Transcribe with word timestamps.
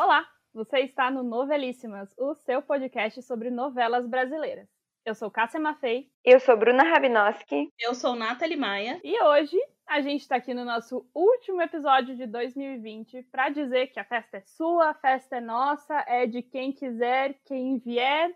Olá, 0.00 0.24
você 0.54 0.78
está 0.82 1.10
no 1.10 1.24
Novelíssimas, 1.24 2.14
o 2.16 2.32
seu 2.32 2.62
podcast 2.62 3.20
sobre 3.20 3.50
novelas 3.50 4.06
brasileiras. 4.06 4.68
Eu 5.04 5.12
sou 5.12 5.28
Cássia 5.28 5.58
Maffei. 5.58 6.08
Eu 6.24 6.38
sou 6.38 6.56
Bruna 6.56 6.84
Rabinowski. 6.84 7.72
Eu 7.80 7.96
sou 7.96 8.14
Nathalie 8.14 8.56
Maia. 8.56 9.00
E 9.02 9.20
hoje 9.20 9.56
a 9.88 10.00
gente 10.00 10.20
está 10.20 10.36
aqui 10.36 10.54
no 10.54 10.64
nosso 10.64 11.04
último 11.12 11.60
episódio 11.60 12.16
de 12.16 12.28
2020 12.28 13.24
para 13.24 13.48
dizer 13.48 13.88
que 13.88 13.98
a 13.98 14.04
festa 14.04 14.36
é 14.36 14.42
sua, 14.42 14.90
a 14.90 14.94
festa 14.94 15.38
é 15.38 15.40
nossa, 15.40 16.04
é 16.06 16.28
de 16.28 16.42
quem 16.42 16.72
quiser, 16.72 17.34
quem 17.44 17.80
vier, 17.80 18.32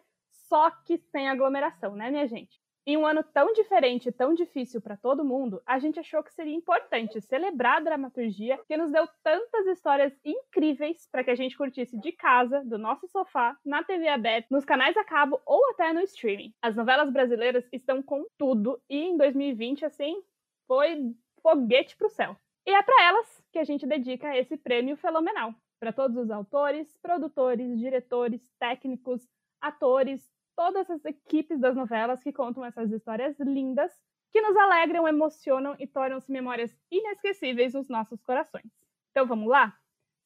só 0.49 0.69
que 0.69 0.99
sem 1.13 1.29
aglomeração, 1.29 1.95
né, 1.95 2.11
minha 2.11 2.27
gente? 2.27 2.61
Em 2.85 2.97
um 2.97 3.07
ano 3.07 3.23
tão 3.23 3.53
diferente 3.53 4.09
e 4.09 4.13
tão 4.13 4.35
difícil 4.35 4.81
para 4.81 4.97
todo 4.97 5.25
mundo, 5.25 5.63
a 5.65 5.79
gente 5.79 6.01
achou 6.01 6.21
que 6.21 6.35
seria 6.35 6.55
importante 6.55 7.21
celebrar 7.21 7.77
a 7.77 7.81
dramaturgia 7.81 8.59
que 8.67 8.77
nos 8.77 8.91
deu 8.91 9.07
tantas 9.23 9.67
histórias 9.69 10.13
incríveis 10.25 11.07
para 11.07 11.23
que 11.23 11.31
a 11.31 11.35
gente 11.37 11.57
curtisse 11.57 11.97
de 11.97 12.11
casa, 12.11 12.65
do 12.65 12.77
nosso 12.77 13.07
sofá, 13.07 13.57
na 13.65 13.85
TV 13.85 14.09
aberta, 14.09 14.49
nos 14.51 14.65
canais 14.65 14.97
a 14.97 15.05
cabo 15.05 15.41
ou 15.47 15.65
até 15.71 15.93
no 15.93 16.01
streaming. 16.01 16.53
As 16.61 16.75
novelas 16.75 17.09
brasileiras 17.09 17.65
estão 17.73 18.03
com 18.03 18.27
tudo 18.37 18.83
e 18.91 18.99
em 18.99 19.17
2020, 19.17 19.85
assim, 19.85 20.21
foi 20.67 21.15
foguete 21.41 21.97
pro 21.97 22.11
céu. 22.11 22.37
E 22.67 22.73
é 22.73 22.83
para 22.83 23.05
elas 23.05 23.45
que 23.53 23.61
a 23.61 23.65
gente 23.65 23.87
dedica 23.87 24.37
esse 24.37 24.57
prêmio 24.57 24.97
fenomenal. 24.97 25.55
Para 25.79 25.93
todos 25.93 26.17
os 26.17 26.31
autores, 26.33 26.97
produtores, 27.01 27.79
diretores, 27.79 28.41
técnicos, 28.59 29.29
atores, 29.61 30.29
todas 30.57 30.89
as 30.91 31.05
equipes 31.05 31.61
das 31.61 31.77
novelas 31.77 32.23
que 32.23 32.33
contam 32.33 32.65
essas 32.65 32.91
histórias 32.91 33.39
lindas 33.39 33.93
que 34.31 34.41
nos 34.41 34.57
alegram, 34.57 35.07
emocionam 35.07 35.77
e 35.79 35.87
tornam-se 35.87 36.33
memórias 36.33 36.75
inesquecíveis 36.91 37.75
nos 37.75 37.89
nossos 37.89 38.23
corações. 38.23 38.71
Então 39.11 39.27
vamos 39.27 39.49
lá? 39.49 39.77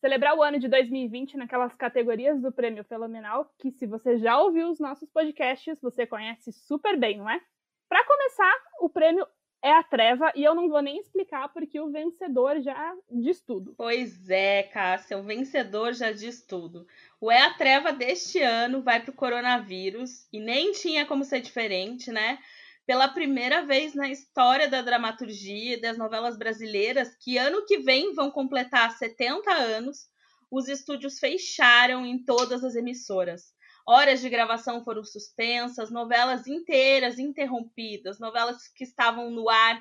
Celebrar 0.01 0.37
o 0.37 0.43
ano 0.43 0.59
de 0.59 0.69
2020 0.69 1.37
naquelas 1.37 1.75
categorias 1.75 2.41
do 2.41 2.53
Prêmio 2.53 2.85
Fenomenal 2.85 3.51
que, 3.59 3.73
se 3.73 3.87
você 3.87 4.19
já 4.19 4.39
ouviu 4.39 4.71
os 4.71 4.79
nossos 4.79 5.11
podcasts, 5.11 5.81
você 5.81 6.07
conhece 6.07 6.53
super 6.53 6.99
bem, 6.99 7.19
não 7.19 7.29
é? 7.29 7.41
Para 7.89 8.05
começar, 8.05 8.53
o 8.81 8.89
prêmio 8.89 9.27
é 9.63 9.73
a 9.73 9.83
treva 9.83 10.33
e 10.35 10.45
eu 10.45 10.55
não 10.55 10.69
vou 10.69 10.81
nem 10.81 10.99
explicar 10.99 11.49
porque 11.53 11.81
o 11.81 11.91
vencedor 11.91 12.61
já 12.61 12.95
diz 13.11 13.41
tudo. 13.41 13.75
Pois 13.77 14.29
é, 14.31 14.63
Cássia, 14.65 15.19
o 15.19 15.23
vencedor 15.23 15.93
já 15.93 16.13
diz 16.13 16.43
tudo. 16.43 16.87
O 17.21 17.31
É 17.31 17.43
a 17.43 17.55
Treva 17.55 17.93
deste 17.93 18.41
ano 18.41 18.83
vai 18.83 19.03
para 19.03 19.11
o 19.11 19.17
coronavírus 19.17 20.29
e 20.33 20.39
nem 20.39 20.73
tinha 20.73 21.07
como 21.07 21.25
ser 21.25 21.41
diferente, 21.41 22.13
né? 22.13 22.39
Pela 22.87 23.09
primeira 23.09 23.67
vez 23.67 23.95
na 23.95 24.09
história 24.09 24.69
da 24.69 24.83
dramaturgia 24.83 25.75
e 25.75 25.81
das 25.81 25.99
novelas 25.99 26.39
brasileiras, 26.39 27.17
que 27.17 27.37
ano 27.37 27.65
que 27.67 27.79
vem 27.79 28.15
vão 28.15 28.31
completar 28.31 28.93
70 28.93 29.51
anos, 29.53 30.07
os 30.51 30.69
estúdios 30.69 31.19
fecharam 31.19 32.07
em 32.07 32.25
todas 32.25 32.63
as 32.63 32.77
emissoras. 32.77 33.53
Horas 33.87 34.21
de 34.21 34.29
gravação 34.29 34.83
foram 34.83 35.05
suspensas, 35.05 35.91
novelas 35.91 36.47
inteiras 36.47 37.19
interrompidas, 37.19 38.19
novelas 38.19 38.69
que 38.69 38.85
estavam 38.85 39.31
no 39.31 39.49
ar 39.49 39.81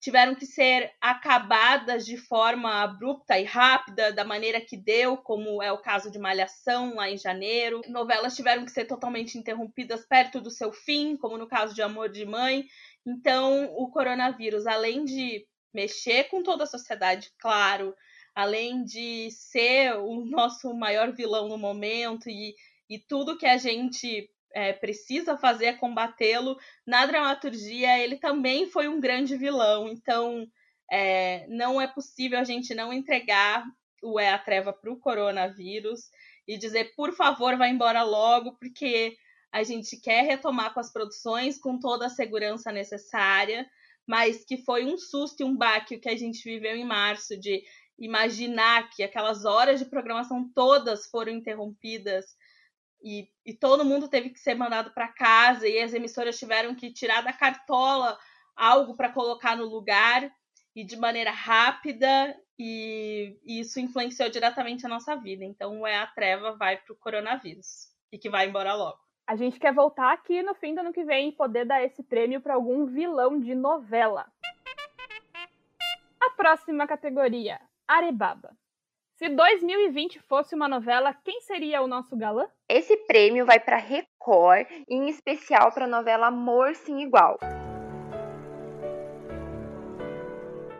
tiveram 0.00 0.34
que 0.34 0.46
ser 0.46 0.92
acabadas 1.00 2.04
de 2.04 2.16
forma 2.16 2.82
abrupta 2.82 3.38
e 3.38 3.44
rápida, 3.44 4.12
da 4.12 4.24
maneira 4.24 4.60
que 4.60 4.76
deu, 4.76 5.16
como 5.16 5.62
é 5.62 5.72
o 5.72 5.80
caso 5.80 6.10
de 6.10 6.18
Malhação, 6.18 6.94
lá 6.94 7.10
em 7.10 7.16
janeiro. 7.16 7.80
Novelas 7.88 8.36
tiveram 8.36 8.64
que 8.64 8.70
ser 8.70 8.84
totalmente 8.84 9.38
interrompidas 9.38 10.06
perto 10.06 10.40
do 10.40 10.50
seu 10.50 10.72
fim, 10.72 11.16
como 11.16 11.38
no 11.38 11.48
caso 11.48 11.74
de 11.74 11.82
Amor 11.82 12.08
de 12.08 12.24
Mãe. 12.24 12.64
Então, 13.06 13.72
o 13.76 13.90
coronavírus, 13.90 14.66
além 14.66 15.04
de 15.04 15.46
mexer 15.72 16.24
com 16.24 16.42
toda 16.42 16.64
a 16.64 16.68
sociedade, 16.68 17.30
claro, 17.38 17.94
além 18.34 18.84
de 18.84 19.30
ser 19.30 19.94
o 19.96 20.24
nosso 20.24 20.74
maior 20.74 21.12
vilão 21.12 21.48
no 21.48 21.58
momento 21.58 22.28
e, 22.28 22.54
e 22.88 22.98
tudo 22.98 23.38
que 23.38 23.46
a 23.46 23.56
gente 23.56 24.30
é, 24.54 24.72
precisa 24.72 25.36
fazer 25.36 25.66
é 25.66 25.72
combatê-lo. 25.72 26.56
Na 26.86 27.04
dramaturgia, 27.06 27.98
ele 27.98 28.16
também 28.16 28.70
foi 28.70 28.88
um 28.88 29.00
grande 29.00 29.36
vilão, 29.36 29.88
então 29.88 30.46
é, 30.90 31.46
não 31.48 31.80
é 31.80 31.86
possível 31.86 32.38
a 32.38 32.44
gente 32.44 32.74
não 32.74 32.92
entregar 32.92 33.64
o 34.02 34.20
É 34.20 34.30
a 34.30 34.38
Treva 34.38 34.72
para 34.72 34.90
o 34.90 34.98
coronavírus 34.98 36.10
e 36.46 36.56
dizer, 36.56 36.94
por 36.94 37.12
favor, 37.12 37.56
vá 37.56 37.68
embora 37.68 38.02
logo, 38.02 38.56
porque 38.58 39.16
a 39.52 39.62
gente 39.62 39.98
quer 40.00 40.22
retomar 40.22 40.72
com 40.72 40.80
as 40.80 40.92
produções 40.92 41.58
com 41.58 41.78
toda 41.78 42.06
a 42.06 42.10
segurança 42.10 42.70
necessária, 42.70 43.66
mas 44.06 44.44
que 44.44 44.56
foi 44.56 44.84
um 44.84 44.96
susto 44.96 45.40
e 45.40 45.44
um 45.44 45.56
baque 45.56 45.96
o 45.96 46.00
que 46.00 46.08
a 46.08 46.16
gente 46.16 46.44
viveu 46.44 46.76
em 46.76 46.84
março, 46.84 47.38
de 47.38 47.62
imaginar 47.98 48.90
que 48.90 49.02
aquelas 49.02 49.44
horas 49.44 49.78
de 49.80 49.86
programação 49.86 50.48
todas 50.54 51.06
foram 51.06 51.32
interrompidas 51.32 52.26
e, 53.06 53.30
e 53.46 53.54
todo 53.54 53.84
mundo 53.84 54.08
teve 54.08 54.30
que 54.30 54.40
ser 54.40 54.56
mandado 54.56 54.90
para 54.90 55.06
casa 55.06 55.68
e 55.68 55.80
as 55.80 55.94
emissoras 55.94 56.36
tiveram 56.36 56.74
que 56.74 56.92
tirar 56.92 57.22
da 57.22 57.32
cartola 57.32 58.18
algo 58.56 58.96
para 58.96 59.12
colocar 59.12 59.56
no 59.56 59.64
lugar 59.64 60.28
e 60.74 60.82
de 60.82 60.96
maneira 60.96 61.30
rápida 61.30 62.36
e, 62.58 63.38
e 63.44 63.60
isso 63.60 63.78
influenciou 63.78 64.28
diretamente 64.28 64.84
a 64.84 64.88
nossa 64.88 65.14
vida. 65.14 65.44
Então 65.44 65.86
é 65.86 65.98
a 65.98 66.06
treva 66.08 66.56
vai 66.56 66.78
para 66.78 66.92
o 66.92 66.96
coronavírus 66.96 67.92
e 68.10 68.18
que 68.18 68.28
vai 68.28 68.48
embora 68.48 68.74
logo. 68.74 68.98
A 69.24 69.36
gente 69.36 69.60
quer 69.60 69.72
voltar 69.72 70.12
aqui 70.12 70.42
no 70.42 70.56
fim 70.56 70.74
do 70.74 70.80
ano 70.80 70.92
que 70.92 71.04
vem 71.04 71.28
e 71.28 71.32
poder 71.32 71.64
dar 71.64 71.84
esse 71.84 72.02
prêmio 72.02 72.40
para 72.40 72.54
algum 72.54 72.86
vilão 72.86 73.38
de 73.38 73.54
novela. 73.54 74.26
A 76.20 76.30
próxima 76.30 76.88
categoria, 76.88 77.60
Arebaba. 77.86 78.56
Se 79.16 79.30
2020 79.30 80.20
fosse 80.20 80.54
uma 80.54 80.68
novela, 80.68 81.14
quem 81.24 81.40
seria 81.40 81.80
o 81.80 81.86
nosso 81.86 82.14
galã? 82.14 82.46
Esse 82.68 82.94
prêmio 83.06 83.46
vai 83.46 83.58
para 83.58 83.78
Record, 83.78 84.66
em 84.86 85.08
especial 85.08 85.72
para 85.72 85.86
a 85.86 85.88
novela 85.88 86.26
Amor 86.26 86.74
Sem 86.74 87.02
Igual. 87.02 87.38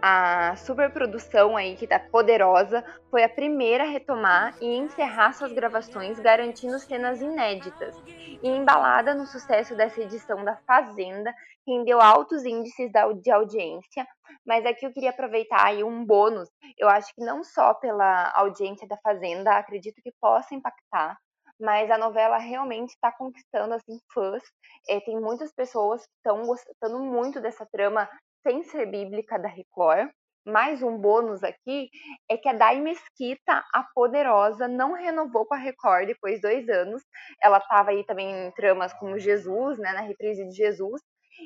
A 0.09 0.55
superprodução 0.55 1.57
aí 1.57 1.75
que 1.75 1.85
tá 1.85 1.99
poderosa 1.99 2.85
foi 3.11 3.25
a 3.25 3.29
primeira 3.29 3.83
a 3.83 3.89
retomar 3.89 4.57
e 4.61 4.77
encerrar 4.77 5.33
suas 5.33 5.53
gravações, 5.53 6.21
garantindo 6.21 6.79
cenas 6.79 7.21
inéditas. 7.21 8.01
E 8.41 8.49
embalada 8.49 9.17
no 9.17 9.27
sucesso 9.27 9.75
dessa 9.75 10.01
edição 10.01 10.45
da 10.45 10.55
Fazenda, 10.59 11.35
rendeu 11.67 12.01
altos 12.01 12.45
índices 12.45 12.89
de 13.21 13.33
audiência, 13.33 14.07
mas 14.47 14.65
aqui 14.65 14.87
eu 14.87 14.93
queria 14.93 15.11
aproveitar 15.11 15.67
aí 15.67 15.83
um 15.83 16.05
bônus. 16.05 16.49
Eu 16.79 16.89
acho 16.89 17.13
que 17.13 17.25
não 17.25 17.43
só 17.43 17.75
pela 17.75 18.31
audiência 18.37 18.87
da 18.87 18.97
Fazenda, 18.99 19.59
acredito 19.59 20.01
que 20.01 20.13
possa 20.21 20.55
impactar, 20.55 21.19
mas 21.59 21.91
a 21.91 21.99
novela 21.99 22.39
realmente 22.39 22.91
está 22.91 23.11
conquistando 23.11 23.75
assim 23.75 23.99
fãs. 24.15 24.43
É, 24.89 25.01
tem 25.01 25.19
muitas 25.21 25.53
pessoas 25.53 26.03
que 26.03 26.13
estão 26.19 26.45
gostando 26.45 27.01
muito 27.01 27.41
dessa 27.41 27.67
trama 27.67 28.09
sem 28.47 28.63
ser 28.63 28.87
bíblica 28.87 29.37
da 29.41 29.49
Record. 29.49 30.09
Mais 30.47 30.81
um 30.81 30.97
bônus 30.97 31.43
aqui 31.43 31.91
é 32.31 32.37
que 32.37 32.49
a 32.49 32.53
Dai 32.53 32.81
Mesquita, 32.81 33.65
a 33.75 33.85
poderosa, 33.93 34.69
não 34.69 34.93
renovou 34.93 35.45
com 35.45 35.55
a 35.55 35.59
Record 35.59 36.07
depois 36.07 36.37
de 36.37 36.43
dois 36.43 36.69
anos. 36.69 37.03
Ela 37.43 37.59
estava 37.59 37.91
aí 37.91 38.05
também 38.05 38.47
em 38.47 38.53
tramas 38.53 38.93
como 38.95 39.19
Jesus, 39.19 39.81
né, 39.81 39.93
na 39.93 40.03
reprise 40.03 40.49
de 40.49 40.55
Jesus, 40.55 41.03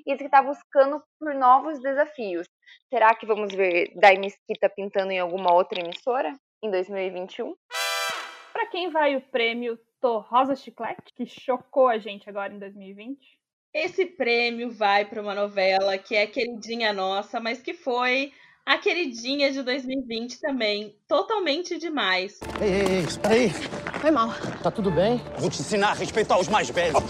e 0.06 0.14
que 0.14 0.24
está 0.24 0.42
buscando 0.42 1.02
por 1.18 1.34
novos 1.34 1.80
desafios. 1.80 2.46
Será 2.90 3.14
que 3.14 3.24
vamos 3.24 3.50
ver 3.54 3.94
Dai 3.94 4.18
Mesquita 4.18 4.68
pintando 4.68 5.10
em 5.10 5.20
alguma 5.20 5.54
outra 5.54 5.80
emissora 5.80 6.38
em 6.62 6.70
2021? 6.70 7.54
Para 8.52 8.66
quem 8.66 8.90
vai 8.90 9.16
o 9.16 9.22
prêmio 9.22 9.78
Tô 10.02 10.18
Rosa 10.18 10.54
Chiclete, 10.54 11.14
que 11.16 11.24
chocou 11.24 11.88
a 11.88 11.96
gente 11.96 12.28
agora 12.28 12.52
em 12.52 12.58
2020? 12.58 13.39
Esse 13.72 14.04
prêmio 14.04 14.68
vai 14.72 15.04
para 15.04 15.22
uma 15.22 15.32
novela 15.32 15.96
que 15.96 16.16
é 16.16 16.26
queridinha 16.26 16.92
nossa, 16.92 17.38
mas 17.38 17.62
que 17.62 17.72
foi 17.72 18.32
a 18.66 18.76
queridinha 18.76 19.52
de 19.52 19.62
2020 19.62 20.40
também. 20.40 20.96
Totalmente 21.06 21.78
demais. 21.78 22.40
Ei, 22.60 22.68
ei, 22.68 22.96
ei, 22.96 23.00
espera 23.04 23.34
aí. 23.34 23.50
Foi 24.00 24.10
mal. 24.10 24.34
Tá 24.60 24.72
tudo 24.72 24.90
bem? 24.90 25.22
Vou 25.38 25.48
te 25.48 25.60
ensinar 25.60 25.90
a 25.90 25.94
respeitar 25.94 26.36
os 26.36 26.48
mais 26.48 26.68
velhos. 26.68 27.00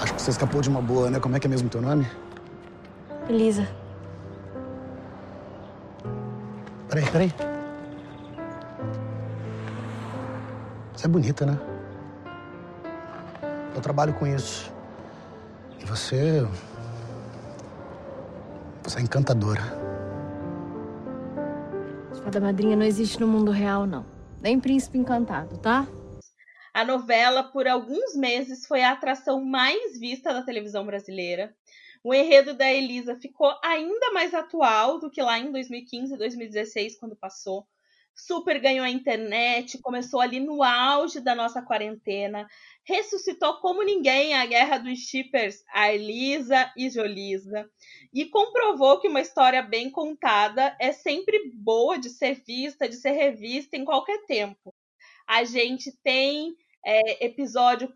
Acho 0.00 0.14
que 0.14 0.22
você 0.22 0.30
escapou 0.32 0.60
de 0.60 0.68
uma 0.68 0.82
boa, 0.82 1.08
né? 1.08 1.20
Como 1.20 1.36
é 1.36 1.38
que 1.38 1.46
é 1.46 1.50
mesmo 1.50 1.68
teu 1.68 1.80
nome? 1.80 2.04
Elisa. 3.28 3.68
Peraí, 6.88 7.08
peraí. 7.12 7.32
Você 10.96 11.06
é 11.06 11.08
bonita, 11.08 11.46
né? 11.46 11.69
Eu 13.80 13.82
trabalho 13.82 14.12
com 14.12 14.26
isso. 14.26 14.70
E 15.80 15.86
você. 15.86 16.46
Você 18.82 18.98
é 18.98 19.00
encantadora. 19.00 19.62
Fada 22.22 22.38
madrinha 22.38 22.76
não 22.76 22.84
existe 22.84 23.18
no 23.18 23.26
mundo 23.26 23.50
real, 23.50 23.86
não. 23.86 24.04
Nem 24.42 24.60
príncipe 24.60 24.98
encantado, 24.98 25.56
tá? 25.56 25.88
A 26.74 26.84
novela, 26.84 27.42
por 27.42 27.66
alguns 27.66 28.14
meses, 28.14 28.66
foi 28.66 28.82
a 28.82 28.92
atração 28.92 29.42
mais 29.42 29.98
vista 29.98 30.34
da 30.34 30.42
televisão 30.42 30.84
brasileira. 30.84 31.56
O 32.04 32.12
enredo 32.12 32.52
da 32.52 32.70
Elisa 32.70 33.16
ficou 33.16 33.50
ainda 33.64 34.12
mais 34.12 34.34
atual 34.34 35.00
do 35.00 35.10
que 35.10 35.22
lá 35.22 35.38
em 35.38 35.50
2015 35.50 36.12
e 36.12 36.18
2016, 36.18 36.98
quando 36.98 37.16
passou. 37.16 37.66
Super 38.26 38.58
ganhou 38.60 38.84
a 38.84 38.90
internet, 38.90 39.78
começou 39.78 40.20
ali 40.20 40.40
no 40.40 40.62
auge 40.62 41.20
da 41.20 41.34
nossa 41.34 41.62
quarentena, 41.62 42.46
ressuscitou 42.84 43.58
como 43.60 43.82
ninguém 43.82 44.34
a 44.34 44.46
guerra 44.46 44.78
dos 44.78 44.98
shippers 44.98 45.62
Arlisa 45.72 46.72
e 46.76 46.88
Jolisa 46.90 47.68
e 48.12 48.26
comprovou 48.26 49.00
que 49.00 49.08
uma 49.08 49.20
história 49.20 49.62
bem 49.62 49.90
contada 49.90 50.76
é 50.80 50.92
sempre 50.92 51.50
boa 51.54 51.98
de 51.98 52.10
ser 52.10 52.42
vista, 52.46 52.88
de 52.88 52.96
ser 52.96 53.12
revista 53.12 53.76
em 53.76 53.84
qualquer 53.84 54.24
tempo. 54.26 54.74
A 55.26 55.44
gente 55.44 55.92
tem 56.02 56.54
é, 56.84 57.26
episódio 57.26 57.92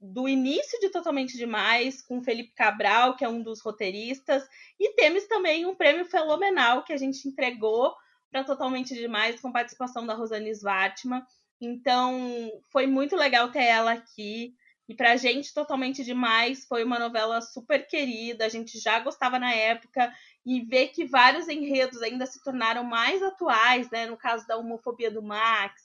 do 0.00 0.26
início 0.26 0.80
de 0.80 0.88
Totalmente 0.88 1.36
Demais, 1.36 2.00
com 2.00 2.22
Felipe 2.22 2.54
Cabral, 2.54 3.16
que 3.16 3.24
é 3.24 3.28
um 3.28 3.42
dos 3.42 3.60
roteiristas, 3.60 4.42
e 4.78 4.94
temos 4.94 5.26
também 5.26 5.66
um 5.66 5.74
prêmio 5.74 6.06
fenomenal 6.06 6.84
que 6.84 6.92
a 6.92 6.96
gente 6.96 7.28
entregou 7.28 7.94
para 8.30 8.44
Totalmente 8.44 8.94
Demais, 8.94 9.40
com 9.40 9.52
participação 9.52 10.06
da 10.06 10.14
Rosane 10.14 10.50
Svartman. 10.50 11.22
Então, 11.60 12.50
foi 12.70 12.86
muito 12.86 13.16
legal 13.16 13.50
ter 13.50 13.64
ela 13.64 13.92
aqui. 13.92 14.54
E 14.88 14.94
pra 14.94 15.16
gente, 15.16 15.54
Totalmente 15.54 16.04
Demais, 16.04 16.64
foi 16.66 16.82
uma 16.82 16.98
novela 16.98 17.40
super 17.40 17.86
querida, 17.86 18.44
a 18.44 18.48
gente 18.48 18.78
já 18.78 18.98
gostava 18.98 19.38
na 19.38 19.52
época, 19.52 20.12
e 20.44 20.62
ver 20.62 20.88
que 20.88 21.04
vários 21.04 21.48
enredos 21.48 22.02
ainda 22.02 22.26
se 22.26 22.42
tornaram 22.42 22.82
mais 22.82 23.22
atuais, 23.22 23.90
né? 23.90 24.06
No 24.06 24.16
caso 24.16 24.46
da 24.46 24.56
homofobia 24.56 25.10
do 25.10 25.22
Max, 25.22 25.80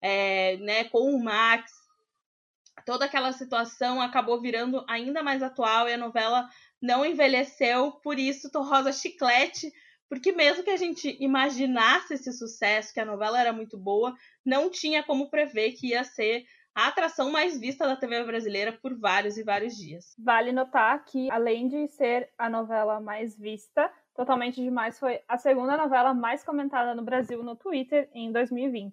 é, 0.00 0.56
né, 0.58 0.84
com 0.84 1.14
o 1.14 1.22
Max, 1.22 1.70
toda 2.84 3.04
aquela 3.04 3.32
situação 3.32 4.00
acabou 4.00 4.40
virando 4.40 4.84
ainda 4.88 5.22
mais 5.22 5.42
atual 5.42 5.88
e 5.88 5.92
a 5.92 5.98
novela 5.98 6.48
não 6.80 7.04
envelheceu, 7.04 7.92
por 7.92 8.18
isso 8.18 8.50
tô 8.50 8.62
rosa 8.62 8.92
chiclete 8.92 9.72
porque 10.08 10.32
mesmo 10.32 10.64
que 10.64 10.70
a 10.70 10.76
gente 10.76 11.16
imaginasse 11.20 12.14
esse 12.14 12.32
sucesso, 12.32 12.92
que 12.92 13.00
a 13.00 13.04
novela 13.04 13.40
era 13.40 13.52
muito 13.52 13.78
boa, 13.78 14.14
não 14.44 14.70
tinha 14.70 15.02
como 15.02 15.30
prever 15.30 15.72
que 15.72 15.88
ia 15.88 16.04
ser 16.04 16.44
a 16.74 16.88
atração 16.88 17.30
mais 17.30 17.58
vista 17.58 17.86
da 17.86 17.96
TV 17.96 18.22
brasileira 18.22 18.72
por 18.72 18.96
vários 18.96 19.36
e 19.36 19.42
vários 19.42 19.74
dias. 19.74 20.14
Vale 20.16 20.52
notar 20.52 21.04
que, 21.04 21.30
além 21.30 21.68
de 21.68 21.88
ser 21.88 22.30
a 22.38 22.48
novela 22.48 23.00
mais 23.00 23.36
vista, 23.36 23.92
Totalmente 24.14 24.60
Demais 24.62 24.98
foi 24.98 25.20
a 25.28 25.36
segunda 25.38 25.76
novela 25.76 26.14
mais 26.14 26.44
comentada 26.44 26.94
no 26.94 27.02
Brasil 27.02 27.42
no 27.42 27.56
Twitter 27.56 28.08
em 28.12 28.32
2020. 28.32 28.92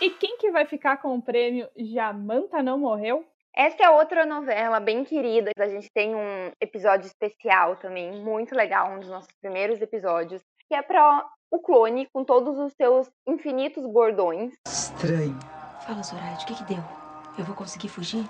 E 0.00 0.10
quem 0.10 0.36
que 0.38 0.50
vai 0.50 0.66
ficar 0.66 0.96
com 0.98 1.16
o 1.16 1.22
prêmio 1.22 1.68
Jamanta 1.76 2.62
Não 2.62 2.78
Morreu? 2.78 3.26
Essa 3.56 3.84
é 3.84 3.90
outra 3.90 4.26
novela 4.26 4.80
bem 4.80 5.04
querida. 5.04 5.52
A 5.56 5.68
gente 5.68 5.88
tem 5.94 6.12
um 6.12 6.50
episódio 6.60 7.06
especial 7.06 7.76
também, 7.76 8.10
muito 8.20 8.52
legal, 8.52 8.90
um 8.90 8.98
dos 8.98 9.08
nossos 9.08 9.30
primeiros 9.40 9.80
episódios, 9.80 10.42
que 10.68 10.74
é 10.74 10.82
para 10.82 11.24
o 11.52 11.60
clone 11.60 12.08
com 12.12 12.24
todos 12.24 12.58
os 12.58 12.72
seus 12.72 13.08
infinitos 13.28 13.86
bordões. 13.86 14.54
Estranho. 14.66 15.38
Fala, 15.86 16.02
Zoraide, 16.02 16.42
o 16.42 16.46
que, 16.48 16.54
que 16.56 16.64
deu? 16.64 16.82
Eu 17.38 17.44
vou 17.44 17.54
conseguir 17.54 17.88
fugir? 17.88 18.24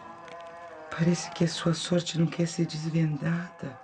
Parece 0.90 1.30
que 1.30 1.44
a 1.44 1.48
sua 1.48 1.72
sorte 1.72 2.20
não 2.20 2.26
quer 2.26 2.46
ser 2.46 2.66
desvendada. 2.66 3.80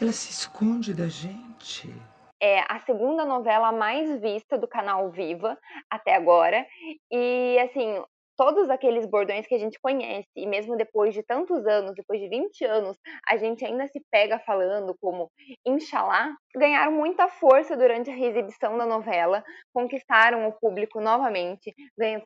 Ela 0.00 0.12
se 0.12 0.30
esconde 0.30 0.94
da 0.94 1.08
gente. 1.08 1.94
É 2.40 2.60
a 2.72 2.80
segunda 2.80 3.26
novela 3.26 3.70
mais 3.70 4.18
vista 4.20 4.56
do 4.56 4.66
canal 4.66 5.10
Viva 5.10 5.58
até 5.90 6.16
agora. 6.16 6.66
E, 7.10 7.58
assim, 7.60 8.02
todos 8.44 8.68
aqueles 8.68 9.06
bordões 9.06 9.46
que 9.46 9.54
a 9.54 9.58
gente 9.58 9.78
conhece, 9.80 10.26
e 10.34 10.48
mesmo 10.48 10.76
depois 10.76 11.14
de 11.14 11.22
tantos 11.22 11.64
anos, 11.64 11.94
depois 11.94 12.20
de 12.20 12.28
20 12.28 12.64
anos, 12.64 12.98
a 13.28 13.36
gente 13.36 13.64
ainda 13.64 13.86
se 13.86 14.02
pega 14.10 14.40
falando 14.40 14.96
como 15.00 15.30
Inxalá, 15.64 16.34
ganharam 16.56 16.90
muita 16.90 17.28
força 17.28 17.76
durante 17.76 18.10
a 18.10 18.18
exibição 18.18 18.76
da 18.76 18.84
novela, 18.84 19.44
conquistaram 19.72 20.48
o 20.48 20.52
público 20.52 21.00
novamente, 21.00 21.72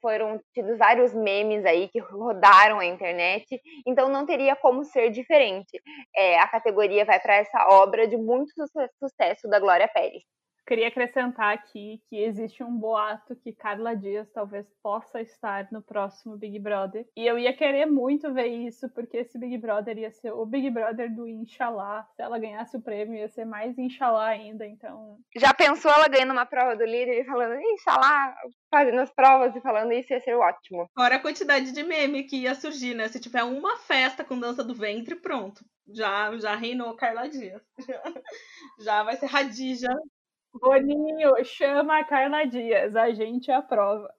foram 0.00 0.40
tidos 0.54 0.78
vários 0.78 1.12
memes 1.12 1.66
aí 1.66 1.86
que 1.88 1.98
rodaram 1.98 2.78
a 2.78 2.86
internet, 2.86 3.60
então 3.86 4.08
não 4.08 4.24
teria 4.24 4.56
como 4.56 4.84
ser 4.84 5.10
diferente. 5.10 5.78
É, 6.16 6.38
a 6.38 6.48
categoria 6.48 7.04
vai 7.04 7.20
para 7.20 7.34
essa 7.34 7.68
obra 7.68 8.08
de 8.08 8.16
muito 8.16 8.54
sucesso 8.98 9.48
da 9.50 9.60
Glória 9.60 9.86
Pérez. 9.86 10.22
Queria 10.66 10.88
acrescentar 10.88 11.54
aqui 11.54 12.02
que 12.08 12.16
existe 12.16 12.64
um 12.64 12.76
boato 12.76 13.36
que 13.36 13.52
Carla 13.52 13.94
Dias 13.94 14.28
talvez 14.32 14.66
possa 14.82 15.20
estar 15.20 15.68
no 15.70 15.80
próximo 15.80 16.36
Big 16.36 16.58
Brother. 16.58 17.06
E 17.16 17.24
eu 17.24 17.38
ia 17.38 17.56
querer 17.56 17.86
muito 17.86 18.34
ver 18.34 18.48
isso, 18.48 18.88
porque 18.88 19.18
esse 19.18 19.38
Big 19.38 19.56
Brother 19.58 19.96
ia 19.96 20.10
ser 20.10 20.32
o 20.32 20.44
Big 20.44 20.68
Brother 20.70 21.14
do 21.14 21.28
Inshallah. 21.28 22.08
Se 22.16 22.22
ela 22.22 22.38
ganhasse 22.40 22.76
o 22.76 22.82
prêmio, 22.82 23.16
ia 23.16 23.28
ser 23.28 23.44
mais 23.44 23.78
Inshallah 23.78 24.26
ainda, 24.26 24.66
então. 24.66 25.18
Já 25.36 25.54
pensou 25.54 25.88
ela 25.88 26.08
ganhando 26.08 26.32
uma 26.32 26.44
prova 26.44 26.74
do 26.74 26.84
líder 26.84 27.20
e 27.20 27.24
falando 27.24 27.60
Inshallah, 27.60 28.34
fazendo 28.68 29.00
as 29.00 29.10
provas 29.12 29.54
e 29.54 29.60
falando 29.60 29.92
isso 29.92 30.12
ia 30.12 30.20
ser 30.20 30.34
ótimo. 30.34 30.90
Fora 30.92 31.14
a 31.14 31.20
quantidade 31.20 31.70
de 31.70 31.82
meme 31.84 32.24
que 32.24 32.38
ia 32.38 32.56
surgir, 32.56 32.94
né? 32.94 33.06
Se 33.06 33.20
tiver 33.20 33.44
uma 33.44 33.76
festa 33.76 34.24
com 34.24 34.36
dança 34.36 34.64
do 34.64 34.74
ventre, 34.74 35.14
pronto. 35.14 35.64
Já, 35.88 36.36
já 36.38 36.56
reinou 36.56 36.96
Carla 36.96 37.28
Dias. 37.28 37.62
já 38.80 39.04
vai 39.04 39.16
ser 39.16 39.26
Radija 39.26 39.90
Boninho, 40.58 41.44
chama 41.44 41.98
a 41.98 42.04
Carla 42.04 42.44
Dias, 42.44 42.96
a 42.96 43.12
gente 43.12 43.50
aprova. 43.50 44.12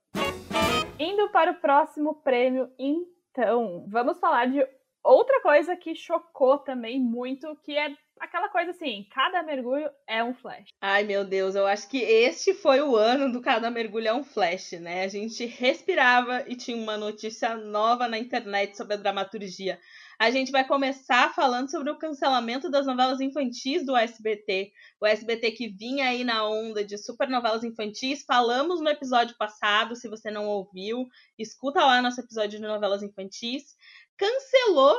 Indo 1.00 1.30
para 1.30 1.52
o 1.52 1.56
próximo 1.56 2.16
prêmio, 2.22 2.70
então, 2.78 3.86
vamos 3.90 4.20
falar 4.20 4.46
de 4.48 4.66
outra 5.04 5.42
coisa 5.42 5.76
que 5.76 5.96
chocou 5.96 6.60
também 6.60 7.00
muito, 7.00 7.56
que 7.64 7.78
é 7.78 7.96
aquela 8.20 8.50
coisa 8.50 8.72
assim, 8.72 9.08
cada 9.14 9.44
mergulho 9.44 9.90
é 10.08 10.24
um 10.24 10.34
flash. 10.34 10.68
Ai, 10.82 11.04
meu 11.04 11.24
Deus, 11.24 11.56
eu 11.56 11.66
acho 11.66 11.88
que 11.90 12.00
este 12.00 12.54
foi 12.54 12.82
o 12.82 12.96
ano 12.96 13.32
do 13.32 13.42
cada 13.42 13.70
mergulho 13.70 14.08
é 14.08 14.14
um 14.14 14.24
flash, 14.24 14.74
né? 14.74 15.04
A 15.04 15.08
gente 15.08 15.46
respirava 15.46 16.44
e 16.48 16.56
tinha 16.56 16.78
uma 16.78 16.98
notícia 16.98 17.56
nova 17.56 18.08
na 18.08 18.18
internet 18.18 18.76
sobre 18.76 18.96
a 18.96 18.98
dramaturgia. 18.98 19.80
A 20.20 20.32
gente 20.32 20.52
vai 20.52 20.68
começar 20.68 21.32
falando 21.36 21.70
sobre 21.70 21.92
o 21.92 21.98
cancelamento 21.98 22.72
das 22.72 22.88
novelas 22.88 23.22
infantis 23.22 23.86
do 23.86 23.96
SBT. 23.96 24.72
O 25.00 25.06
SBT 25.06 25.52
que 25.52 25.68
vinha 25.68 26.08
aí 26.08 26.24
na 26.24 26.44
onda 26.44 26.84
de 26.84 26.98
super 26.98 27.30
novelas 27.30 27.64
infantis. 27.64 28.24
Falamos 28.26 28.82
no 28.82 28.90
episódio 28.90 29.38
passado, 29.38 29.96
se 29.96 30.08
você 30.08 30.32
não 30.32 30.48
ouviu, 30.48 31.08
escuta 31.38 31.86
lá 31.86 32.02
nosso 32.02 32.20
episódio 32.20 32.60
de 32.60 32.66
novelas 32.66 33.04
infantis. 33.04 33.76
Cancelou 34.18 34.98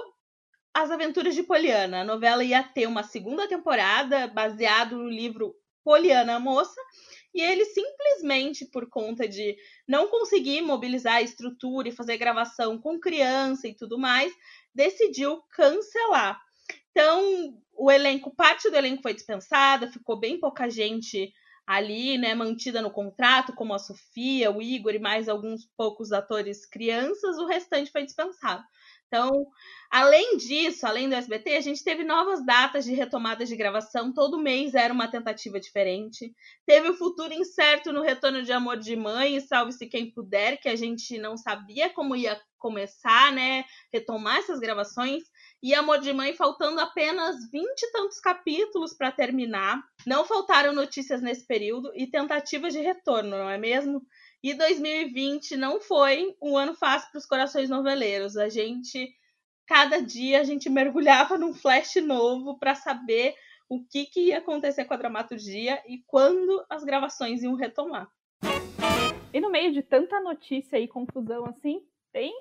as 0.72 0.88
Aventuras 0.88 1.34
de 1.34 1.42
Poliana. 1.42 2.02
A 2.02 2.04
novela 2.04 2.44
ia 2.44 2.62
ter 2.62 2.86
uma 2.86 3.02
segunda 3.02 3.48
temporada 3.48 4.28
baseado 4.28 4.96
no 4.96 5.08
livro 5.08 5.52
Poliana 5.88 6.38
Moça, 6.38 6.78
e 7.34 7.40
ele 7.40 7.64
simplesmente 7.64 8.66
por 8.66 8.90
conta 8.90 9.26
de 9.26 9.56
não 9.88 10.08
conseguir 10.08 10.60
mobilizar 10.60 11.14
a 11.14 11.22
estrutura 11.22 11.88
e 11.88 11.92
fazer 11.92 12.18
gravação 12.18 12.78
com 12.78 13.00
criança 13.00 13.66
e 13.66 13.74
tudo 13.74 13.98
mais, 13.98 14.30
decidiu 14.78 15.42
cancelar. 15.50 16.40
Então, 16.92 17.52
o 17.76 17.90
elenco, 17.90 18.34
parte 18.34 18.70
do 18.70 18.76
elenco 18.76 19.02
foi 19.02 19.12
dispensada, 19.12 19.90
ficou 19.90 20.18
bem 20.18 20.38
pouca 20.38 20.70
gente 20.70 21.32
ali, 21.66 22.16
né, 22.16 22.32
mantida 22.34 22.80
no 22.80 22.90
contrato, 22.90 23.52
como 23.54 23.74
a 23.74 23.78
Sofia, 23.78 24.50
o 24.50 24.62
Igor 24.62 24.94
e 24.94 25.00
mais 25.00 25.28
alguns 25.28 25.68
poucos 25.76 26.12
atores 26.12 26.64
crianças, 26.64 27.38
o 27.38 27.46
restante 27.46 27.90
foi 27.90 28.04
dispensado. 28.04 28.64
Então, 29.08 29.46
além 29.90 30.36
disso, 30.36 30.86
além 30.86 31.08
do 31.08 31.14
SBT, 31.14 31.56
a 31.56 31.60
gente 31.62 31.82
teve 31.82 32.04
novas 32.04 32.44
datas 32.44 32.84
de 32.84 32.92
retomadas 32.92 33.48
de 33.48 33.56
gravação. 33.56 34.12
Todo 34.12 34.38
mês 34.38 34.74
era 34.74 34.92
uma 34.92 35.08
tentativa 35.08 35.58
diferente. 35.58 36.32
Teve 36.66 36.90
o 36.90 36.94
futuro 36.94 37.32
incerto 37.32 37.90
no 37.90 38.02
Retorno 38.02 38.42
de 38.42 38.52
Amor 38.52 38.76
de 38.76 38.94
Mãe 38.94 39.36
e 39.36 39.40
Salve-se 39.40 39.86
Quem 39.86 40.12
Puder, 40.12 40.60
que 40.60 40.68
a 40.68 40.76
gente 40.76 41.18
não 41.18 41.38
sabia 41.38 41.88
como 41.88 42.14
ia 42.14 42.38
começar, 42.58 43.32
né? 43.32 43.64
Retomar 43.92 44.38
essas 44.38 44.60
gravações. 44.60 45.22
E 45.62 45.74
Amor 45.74 46.00
de 46.00 46.12
Mãe 46.12 46.34
faltando 46.34 46.78
apenas 46.80 47.36
vinte 47.50 47.82
e 47.82 47.92
tantos 47.92 48.20
capítulos 48.20 48.94
para 48.94 49.10
terminar. 49.10 49.82
Não 50.06 50.24
faltaram 50.24 50.72
notícias 50.74 51.22
nesse 51.22 51.46
período 51.46 51.90
e 51.94 52.06
tentativas 52.06 52.74
de 52.74 52.80
retorno, 52.80 53.30
não 53.30 53.48
é 53.48 53.56
mesmo? 53.56 54.02
E 54.42 54.54
2020 54.54 55.56
não 55.56 55.80
foi 55.80 56.36
um 56.40 56.56
ano 56.56 56.74
fácil 56.74 57.10
para 57.10 57.18
os 57.18 57.26
corações 57.26 57.68
noveleiros. 57.68 58.36
A 58.36 58.48
gente, 58.48 59.12
cada 59.66 60.00
dia, 60.00 60.40
a 60.40 60.44
gente 60.44 60.70
mergulhava 60.70 61.36
num 61.36 61.52
flash 61.52 61.96
novo 61.96 62.56
para 62.56 62.76
saber 62.76 63.34
o 63.68 63.84
que, 63.84 64.06
que 64.06 64.28
ia 64.28 64.38
acontecer 64.38 64.84
com 64.84 64.94
a 64.94 64.96
dramaturgia 64.96 65.82
e 65.86 65.98
quando 66.06 66.64
as 66.70 66.84
gravações 66.84 67.42
iam 67.42 67.54
retomar. 67.54 68.08
E 69.32 69.40
no 69.40 69.50
meio 69.50 69.72
de 69.72 69.82
tanta 69.82 70.20
notícia 70.20 70.78
e 70.78 70.88
confusão 70.88 71.44
assim, 71.44 71.84
tem 72.12 72.32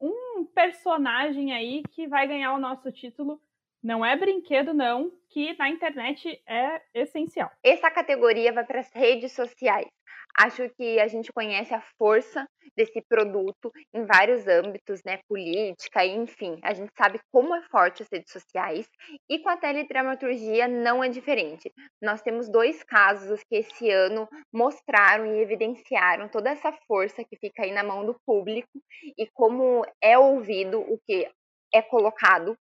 um 0.00 0.44
personagem 0.44 1.52
aí 1.52 1.82
que 1.92 2.06
vai 2.08 2.26
ganhar 2.26 2.52
o 2.52 2.58
nosso 2.58 2.90
título. 2.90 3.40
Não 3.82 4.04
é 4.04 4.16
brinquedo, 4.16 4.74
não, 4.74 5.12
que 5.28 5.56
na 5.56 5.68
internet 5.68 6.42
é 6.46 6.82
essencial. 6.92 7.50
Essa 7.62 7.90
categoria 7.90 8.52
vai 8.52 8.64
para 8.64 8.80
as 8.80 8.90
redes 8.92 9.32
sociais. 9.32 9.88
Acho 10.36 10.68
que 10.70 10.98
a 10.98 11.06
gente 11.06 11.32
conhece 11.32 11.72
a 11.72 11.80
força 11.96 12.46
desse 12.76 13.00
produto 13.08 13.70
em 13.94 14.04
vários 14.04 14.46
âmbitos, 14.48 15.00
né? 15.04 15.20
Política, 15.28 16.04
enfim. 16.04 16.58
A 16.62 16.74
gente 16.74 16.92
sabe 16.98 17.20
como 17.30 17.54
é 17.54 17.62
forte 17.70 18.02
as 18.02 18.08
redes 18.12 18.32
sociais 18.32 18.88
e 19.30 19.38
com 19.38 19.48
a 19.48 19.56
teledramaturgia 19.56 20.66
não 20.66 21.04
é 21.04 21.08
diferente. 21.08 21.72
Nós 22.02 22.20
temos 22.20 22.48
dois 22.48 22.82
casos 22.82 23.42
que 23.44 23.56
esse 23.56 23.90
ano 23.90 24.28
mostraram 24.52 25.26
e 25.26 25.40
evidenciaram 25.40 26.28
toda 26.28 26.50
essa 26.50 26.72
força 26.88 27.24
que 27.24 27.36
fica 27.36 27.62
aí 27.62 27.72
na 27.72 27.84
mão 27.84 28.04
do 28.04 28.16
público 28.26 28.68
e 29.16 29.28
como 29.32 29.86
é 30.02 30.18
ouvido 30.18 30.80
o 30.80 30.98
que 31.06 31.30
é 31.72 31.80
colocado. 31.80 32.56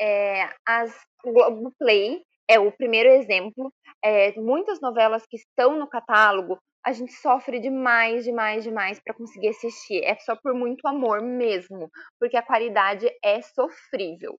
É, 0.00 0.48
as 0.66 0.92
Globoplay 1.24 2.22
é 2.52 2.58
o 2.58 2.70
primeiro 2.72 3.08
exemplo. 3.08 3.72
É, 4.04 4.32
muitas 4.40 4.80
novelas 4.80 5.24
que 5.26 5.36
estão 5.36 5.78
no 5.78 5.88
catálogo 5.88 6.58
a 6.84 6.92
gente 6.92 7.12
sofre 7.12 7.60
demais, 7.60 8.24
demais, 8.24 8.64
demais 8.64 9.00
para 9.00 9.14
conseguir 9.14 9.48
assistir. 9.48 10.02
É 10.04 10.16
só 10.16 10.34
por 10.36 10.52
muito 10.52 10.86
amor 10.86 11.22
mesmo, 11.22 11.88
porque 12.18 12.36
a 12.36 12.42
qualidade 12.42 13.08
é 13.24 13.40
sofrível. 13.40 14.36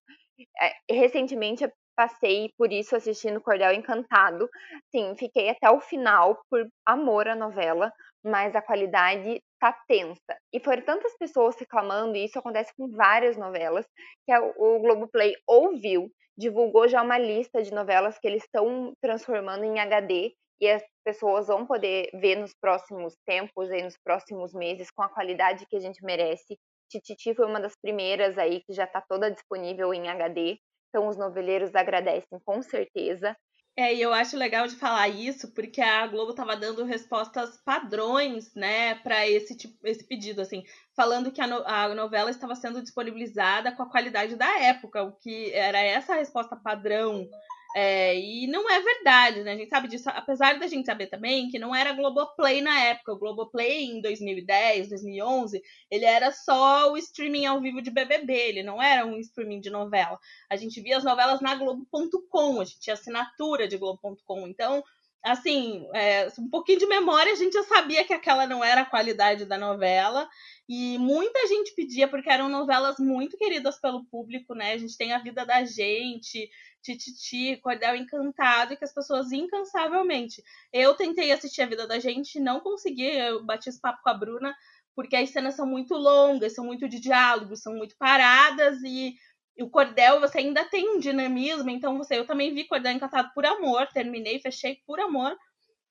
É, 0.62 0.74
recentemente 0.94 1.66
passei 1.96 2.50
por 2.58 2.72
isso 2.72 2.96
assistindo 2.96 3.42
Cordel 3.42 3.74
Encantado. 3.74 4.50
Sim, 4.92 5.16
fiquei 5.18 5.50
até 5.50 5.70
o 5.70 5.80
final 5.80 6.42
por 6.50 6.68
amor 6.86 7.28
à 7.28 7.36
novela, 7.36 7.92
mas 8.24 8.56
a 8.56 8.62
qualidade 8.62 9.42
tá 9.60 9.72
tensa. 9.88 10.38
E 10.52 10.60
foram 10.60 10.82
tantas 10.84 11.16
pessoas 11.18 11.56
reclamando, 11.58 12.18
e 12.18 12.26
isso 12.26 12.40
acontece 12.40 12.74
com 12.76 12.90
várias 12.90 13.38
novelas, 13.38 13.86
que 14.26 14.38
o 14.58 14.80
Globoplay 14.80 15.34
ouviu, 15.48 16.10
divulgou 16.38 16.88
já 16.88 17.02
uma 17.02 17.18
lista 17.18 17.62
de 17.62 17.74
novelas 17.74 18.18
que 18.20 18.28
eles 18.28 18.44
estão 18.44 18.94
transformando 19.02 19.64
em 19.64 19.80
HD 19.80 20.34
e 20.60 20.70
as 20.70 20.84
pessoas 21.04 21.48
vão 21.48 21.66
poder 21.66 22.10
ver 22.14 22.38
nos 22.38 22.54
próximos 22.54 23.16
tempos 23.26 23.70
e 23.70 23.82
nos 23.82 23.98
próximos 23.98 24.54
meses 24.54 24.90
com 24.92 25.04
a 25.04 25.10
qualidade 25.10 25.66
que 25.68 25.76
a 25.76 25.80
gente 25.80 26.04
merece. 26.04 26.58
Tititi 26.90 27.34
foi 27.34 27.46
uma 27.46 27.60
das 27.60 27.76
primeiras 27.76 28.38
aí 28.38 28.62
que 28.62 28.74
já 28.74 28.86
está 28.86 29.02
toda 29.02 29.32
disponível 29.32 29.94
em 29.94 30.08
HD, 30.08 30.58
então 30.90 31.08
os 31.08 31.18
noveleiros 31.18 31.74
agradecem 31.76 32.40
com 32.46 32.62
certeza. 32.62 33.36
É, 33.76 33.92
e 33.94 34.02
eu 34.02 34.14
acho 34.14 34.38
legal 34.38 34.68
de 34.68 34.76
falar 34.76 35.08
isso, 35.08 35.52
porque 35.52 35.82
a 35.82 36.06
Globo 36.06 36.30
estava 36.30 36.56
dando 36.56 36.84
respostas 36.84 37.58
padrões, 37.58 38.54
né, 38.54 38.94
para 38.96 39.28
esse 39.28 39.58
tipo, 39.58 39.76
esse 39.84 40.04
pedido, 40.04 40.42
assim, 40.42 40.64
falando 40.96 41.32
que 41.32 41.42
a, 41.42 41.48
no, 41.48 41.64
a 41.66 41.96
novela 41.96 42.30
estava 42.30 42.56
sendo 42.56 42.84
disponibilizada 42.84 43.72
com 43.72 43.82
a 43.82 43.90
qualidade 43.90 44.36
da 44.36 44.60
época, 44.60 45.02
o 45.02 45.14
que 45.14 45.52
era 45.54 45.80
essa 45.80 46.14
a 46.14 46.18
resposta 46.18 46.56
padrão 46.56 47.28
é, 47.76 48.20
e 48.20 48.46
não 48.48 48.70
é 48.70 48.80
verdade, 48.80 49.42
né? 49.42 49.54
A 49.54 49.58
gente 49.58 49.70
sabe 49.70 49.88
disso, 49.88 50.08
apesar 50.10 50.60
da 50.60 50.68
gente 50.68 50.86
saber 50.86 51.08
também 51.08 51.50
que 51.50 51.58
não 51.58 51.74
era 51.76 51.94
Globoplay 51.94 52.62
na 52.62 52.80
época. 52.82 53.14
O 53.14 53.18
Globoplay 53.18 53.86
em 53.86 54.02
2010, 54.02 54.90
2011, 54.90 55.62
ele 55.90 56.06
era 56.06 56.32
só 56.32 56.92
o 56.92 56.98
streaming 56.98 57.48
ao 57.48 57.60
vivo 57.60 57.82
de 57.82 57.90
BBB, 57.90 58.32
ele 58.32 58.64
não 58.64 58.82
era 58.82 59.06
um 59.06 59.18
streaming 59.18 59.60
de 59.60 59.72
novela. 59.72 60.20
A 60.50 60.56
gente 60.56 60.80
via 60.82 60.98
as 60.98 61.04
novelas 61.04 61.42
na 61.42 61.56
Globo.com, 61.56 62.62
a 62.62 62.66
gente 62.66 62.80
tinha 62.80 62.94
assinatura 62.94 63.68
de 63.68 63.78
Globo.com. 63.78 64.48
Então, 64.48 64.84
assim, 65.24 65.88
é, 65.94 66.28
um 66.38 66.50
pouquinho 66.50 66.80
de 66.80 66.86
memória, 66.86 67.32
a 67.32 67.36
gente 67.36 67.54
já 67.54 67.64
sabia 67.64 68.04
que 68.04 68.14
aquela 68.14 68.46
não 68.46 68.64
era 68.64 68.82
a 68.82 68.86
qualidade 68.86 69.46
da 69.46 69.58
novela. 69.58 70.30
E 70.68 70.98
muita 70.98 71.48
gente 71.48 71.74
pedia, 71.76 72.08
porque 72.08 72.30
eram 72.30 72.50
novelas 72.50 72.98
muito 73.00 73.38
queridas 73.38 73.80
pelo 73.80 74.06
público, 74.06 74.54
né? 74.54 74.74
A 74.74 74.78
gente 74.78 74.98
tem 74.98 75.14
a 75.14 75.20
vida 75.20 75.46
da 75.46 75.64
gente, 75.66 76.50
Tititi, 76.82 77.58
Cordel 77.58 77.96
Encantado, 77.96 78.74
e 78.74 78.78
que 78.78 78.84
as 78.84 78.94
pessoas 78.94 79.32
incansavelmente. 79.32 80.44
Eu 80.72 80.94
tentei 80.94 81.32
assistir 81.32 81.62
A 81.62 81.66
Vida 81.66 81.88
da 81.88 81.98
Gente, 81.98 82.40
não 82.40 82.60
consegui, 82.60 83.08
eu 83.08 83.44
bati 83.44 83.70
esse 83.70 83.80
papo 83.80 84.04
com 84.04 84.10
a 84.10 84.14
Bruna, 84.14 84.54
porque 84.96 85.16
as 85.16 85.30
cenas 85.30 85.56
são 85.56 85.66
muito 85.66 85.96
longas, 85.96 86.54
são 86.54 86.66
muito 86.66 86.88
de 86.88 87.00
diálogo, 87.00 87.56
são 87.56 87.74
muito 87.74 87.96
paradas, 87.98 88.82
e, 88.84 89.16
o 89.60 89.70
Cordel, 89.70 90.20
você 90.20 90.40
ainda 90.40 90.66
tem 90.66 90.90
um 90.90 91.00
dinamismo, 91.00 91.70
então 91.70 91.98
você, 91.98 92.18
eu 92.18 92.26
também 92.26 92.54
vi 92.54 92.68
Cordel 92.68 92.94
Encantado 92.94 93.32
por 93.34 93.46
amor, 93.46 93.88
terminei, 93.94 94.40
fechei 94.40 94.80
por 94.86 95.00
amor, 95.00 95.36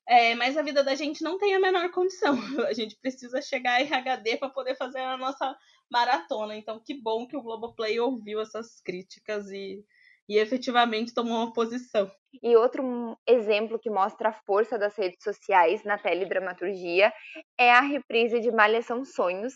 é, 0.07 0.35
mas 0.35 0.57
a 0.57 0.61
vida 0.61 0.83
da 0.83 0.95
gente 0.95 1.23
não 1.23 1.37
tem 1.37 1.55
a 1.55 1.59
menor 1.59 1.89
condição. 1.91 2.35
A 2.67 2.73
gente 2.73 2.97
precisa 3.01 3.41
chegar 3.41 3.81
em 3.81 3.93
HD 3.93 4.35
para 4.35 4.49
poder 4.49 4.75
fazer 4.75 4.99
a 4.99 5.15
nossa 5.15 5.55
maratona. 5.89 6.57
Então, 6.57 6.81
que 6.85 6.93
bom 6.93 7.25
que 7.25 7.37
o 7.37 7.41
Globoplay 7.41 7.97
ouviu 8.01 8.41
essas 8.41 8.81
críticas 8.81 9.49
e 9.49 9.81
e 10.27 10.37
efetivamente 10.37 11.13
tomou 11.13 11.37
uma 11.37 11.53
posição. 11.53 12.09
E 12.41 12.55
outro 12.55 13.17
exemplo 13.27 13.79
que 13.79 13.89
mostra 13.89 14.29
a 14.29 14.33
força 14.33 14.77
das 14.77 14.95
redes 14.97 15.23
sociais 15.23 15.83
na 15.83 15.97
teledramaturgia 15.97 17.13
é 17.57 17.71
a 17.71 17.81
reprise 17.81 18.39
de 18.39 18.51
Malhação 18.51 19.05
Sonhos. 19.05 19.53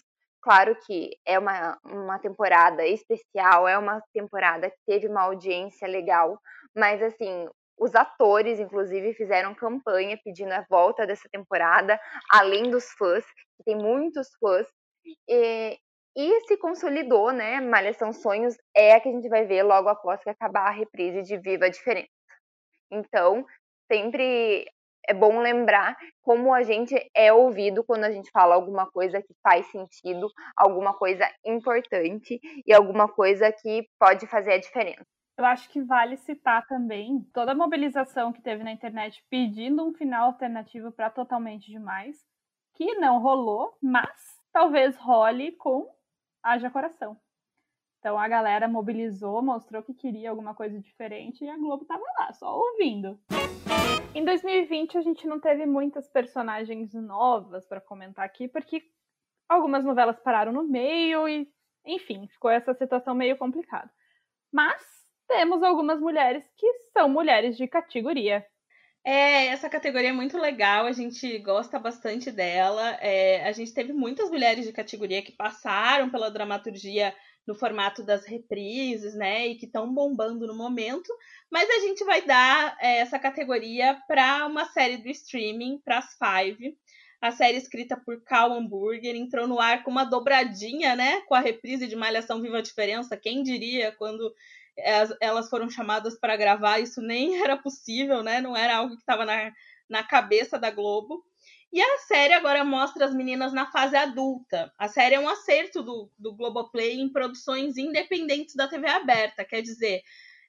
Claro 0.47 0.77
que 0.85 1.09
é 1.25 1.37
uma, 1.37 1.77
uma 1.83 2.19
temporada 2.19 2.87
especial, 2.87 3.67
é 3.67 3.77
uma 3.77 4.01
temporada 4.13 4.69
que 4.69 4.77
teve 4.87 5.05
uma 5.05 5.23
audiência 5.23 5.85
legal, 5.85 6.39
mas 6.73 7.03
assim, 7.03 7.49
os 7.77 7.93
atores, 7.93 8.57
inclusive, 8.57 9.13
fizeram 9.13 9.53
campanha 9.53 10.17
pedindo 10.23 10.53
a 10.53 10.65
volta 10.69 11.05
dessa 11.05 11.27
temporada, 11.29 11.99
além 12.31 12.71
dos 12.71 12.85
fãs, 12.97 13.25
que 13.57 13.63
tem 13.65 13.75
muitos 13.75 14.29
fãs. 14.39 14.65
E, 15.27 15.77
e 16.15 16.41
se 16.47 16.55
consolidou, 16.55 17.33
né? 17.33 17.59
Malhação 17.59 18.13
Sonhos 18.13 18.55
é 18.73 18.93
a 18.93 19.01
que 19.01 19.09
a 19.09 19.11
gente 19.11 19.27
vai 19.27 19.45
ver 19.45 19.63
logo 19.63 19.89
após 19.89 20.23
que 20.23 20.29
acabar 20.29 20.67
a 20.67 20.71
reprise 20.71 21.23
de 21.23 21.37
Viva 21.37 21.65
a 21.65 21.69
Diferença. 21.69 22.07
Então, 22.89 23.45
sempre 23.91 24.65
é 25.07 25.13
bom 25.13 25.39
lembrar 25.39 25.95
como 26.21 26.53
a 26.53 26.61
gente 26.63 26.95
é 27.15 27.31
ouvido 27.31 27.83
quando 27.83 28.03
a 28.03 28.11
gente 28.11 28.29
fala 28.31 28.55
alguma 28.55 28.85
coisa 28.91 29.21
que 29.21 29.33
faz 29.41 29.65
sentido, 29.67 30.29
alguma 30.55 30.93
coisa 30.93 31.25
importante 31.45 32.39
e 32.65 32.73
alguma 32.73 33.07
coisa 33.07 33.51
que 33.51 33.87
pode 33.97 34.27
fazer 34.27 34.53
a 34.53 34.59
diferença. 34.59 35.05
Eu 35.37 35.45
acho 35.45 35.69
que 35.69 35.81
vale 35.81 36.17
citar 36.17 36.65
também 36.65 37.21
toda 37.31 37.51
a 37.51 37.55
mobilização 37.55 38.33
que 38.33 38.41
teve 38.41 38.63
na 38.63 38.71
internet 38.71 39.23
pedindo 39.29 39.87
um 39.87 39.93
final 39.93 40.25
alternativo 40.25 40.91
para 40.91 41.11
Totalmente 41.11 41.71
Demais, 41.71 42.17
que 42.73 42.95
não 42.95 43.21
rolou, 43.21 43.77
mas 43.81 44.41
talvez 44.51 44.97
role 44.97 45.51
com 45.53 45.87
haja 46.43 46.69
coração. 46.69 47.15
Então 47.99 48.17
a 48.17 48.27
galera 48.27 48.67
mobilizou, 48.67 49.41
mostrou 49.41 49.83
que 49.83 49.93
queria 49.93 50.31
alguma 50.31 50.55
coisa 50.55 50.79
diferente 50.79 51.43
e 51.43 51.49
a 51.49 51.57
Globo 51.57 51.85
tava 51.85 52.03
lá, 52.19 52.33
só 52.33 52.57
ouvindo. 52.57 53.19
Em 54.17 54.25
2020 54.25 54.97
a 54.97 55.01
gente 55.01 55.27
não 55.27 55.39
teve 55.39 55.67
muitas 55.67 56.09
personagens 56.09 56.91
novas 56.91 57.67
para 57.67 57.79
comentar 57.79 58.25
aqui, 58.25 58.47
porque 58.47 58.81
algumas 59.47 59.85
novelas 59.85 60.19
pararam 60.19 60.51
no 60.51 60.63
meio 60.63 61.29
e, 61.29 61.47
enfim, 61.85 62.27
ficou 62.27 62.49
essa 62.49 62.73
situação 62.73 63.13
meio 63.13 63.37
complicada. 63.37 63.91
Mas 64.51 64.81
temos 65.27 65.61
algumas 65.61 65.99
mulheres 65.99 66.43
que 66.57 66.67
são 66.93 67.07
mulheres 67.07 67.55
de 67.55 67.67
categoria. 67.67 68.43
É, 69.05 69.49
essa 69.49 69.69
categoria 69.69 70.09
é 70.09 70.13
muito 70.13 70.35
legal, 70.35 70.87
a 70.87 70.91
gente 70.93 71.37
gosta 71.37 71.77
bastante 71.77 72.31
dela. 72.31 72.97
É, 72.99 73.47
a 73.47 73.51
gente 73.51 73.71
teve 73.71 73.93
muitas 73.93 74.31
mulheres 74.31 74.65
de 74.65 74.73
categoria 74.73 75.21
que 75.21 75.31
passaram 75.31 76.09
pela 76.09 76.31
dramaturgia 76.31 77.13
no 77.47 77.55
formato 77.55 78.03
das 78.03 78.25
reprises, 78.25 79.15
né, 79.15 79.47
e 79.47 79.55
que 79.55 79.65
estão 79.65 79.93
bombando 79.93 80.45
no 80.45 80.53
momento, 80.53 81.11
mas 81.49 81.69
a 81.69 81.79
gente 81.79 82.03
vai 82.03 82.21
dar 82.21 82.77
é, 82.81 82.97
essa 82.97 83.17
categoria 83.17 83.97
para 84.07 84.45
uma 84.45 84.65
série 84.65 84.97
do 84.97 85.07
streaming, 85.09 85.79
para 85.83 85.99
as 85.99 86.17
Five. 86.17 86.77
A 87.21 87.31
série 87.31 87.57
escrita 87.57 87.97
por 87.97 88.21
Cal 88.23 88.53
Hamburger 88.53 89.15
entrou 89.15 89.47
no 89.47 89.59
ar 89.59 89.81
com 89.83 89.89
uma 89.89 90.03
dobradinha, 90.03 90.95
né, 90.95 91.21
com 91.21 91.33
a 91.33 91.39
reprise 91.39 91.87
de 91.87 91.95
Malhação 91.95 92.41
Viva 92.41 92.57
a 92.57 92.61
Diferença. 92.61 93.17
Quem 93.17 93.41
diria 93.41 93.91
quando 93.93 94.31
elas 95.19 95.49
foram 95.49 95.69
chamadas 95.69 96.19
para 96.19 96.37
gravar, 96.37 96.79
isso 96.79 97.01
nem 97.01 97.37
era 97.41 97.57
possível, 97.57 98.21
né? 98.21 98.39
Não 98.39 98.55
era 98.55 98.77
algo 98.77 98.95
que 98.95 99.01
estava 99.01 99.25
na, 99.25 99.51
na 99.89 100.03
cabeça 100.03 100.59
da 100.59 100.69
Globo. 100.69 101.23
E 101.71 101.81
a 101.81 101.97
série 101.99 102.33
agora 102.33 102.63
mostra 102.63 103.05
as 103.05 103.13
meninas 103.13 103.53
na 103.53 103.69
fase 103.69 103.95
adulta. 103.95 104.71
A 104.77 104.87
série 104.87 105.15
é 105.15 105.19
um 105.19 105.27
acerto 105.27 105.83
do, 105.83 106.09
do 106.17 106.33
Globoplay 106.35 106.99
em 106.99 107.11
produções 107.11 107.77
independentes 107.77 108.55
da 108.55 108.67
TV 108.67 108.87
aberta. 108.87 109.43
Quer 109.43 109.61
dizer, 109.61 110.01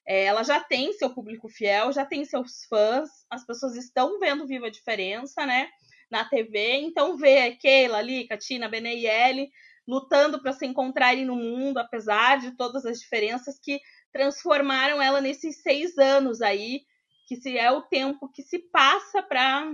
é, 0.06 0.24
ela 0.24 0.42
já 0.42 0.60
tem 0.60 0.92
seu 0.92 1.10
público 1.10 1.48
fiel, 1.48 1.92
já 1.92 2.06
tem 2.06 2.24
seus 2.24 2.64
fãs, 2.64 3.10
as 3.30 3.44
pessoas 3.44 3.76
estão 3.76 4.18
vendo 4.20 4.46
Viva 4.46 4.68
a 4.68 4.70
Diferença, 4.70 5.44
né? 5.44 5.68
Na 6.10 6.24
TV. 6.24 6.76
Então 6.76 7.16
vê 7.16 7.52
Keila, 7.56 8.00
Lika, 8.00 8.38
Tina, 8.38 8.68
Beneiele 8.68 9.50
lutando 9.88 10.40
para 10.40 10.52
se 10.52 10.66
encontrarem 10.66 11.24
no 11.24 11.34
mundo, 11.34 11.78
apesar 11.78 12.38
de 12.38 12.50
todas 12.50 12.84
as 12.84 13.00
diferenças 13.00 13.58
que 13.58 13.80
transformaram 14.12 15.00
ela 15.00 15.18
nesses 15.18 15.62
seis 15.62 15.96
anos 15.96 16.42
aí, 16.42 16.82
que 17.26 17.36
se 17.36 17.56
é 17.56 17.72
o 17.72 17.80
tempo 17.80 18.30
que 18.30 18.42
se 18.42 18.58
passa 18.58 19.22
para 19.22 19.66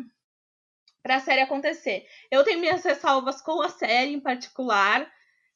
para 1.04 1.16
a 1.16 1.20
série 1.20 1.42
acontecer. 1.42 2.06
Eu 2.30 2.42
tenho 2.42 2.58
minhas 2.58 2.82
ressalvas 2.82 3.42
com 3.42 3.60
a 3.60 3.68
série 3.68 4.14
em 4.14 4.20
particular, 4.20 5.06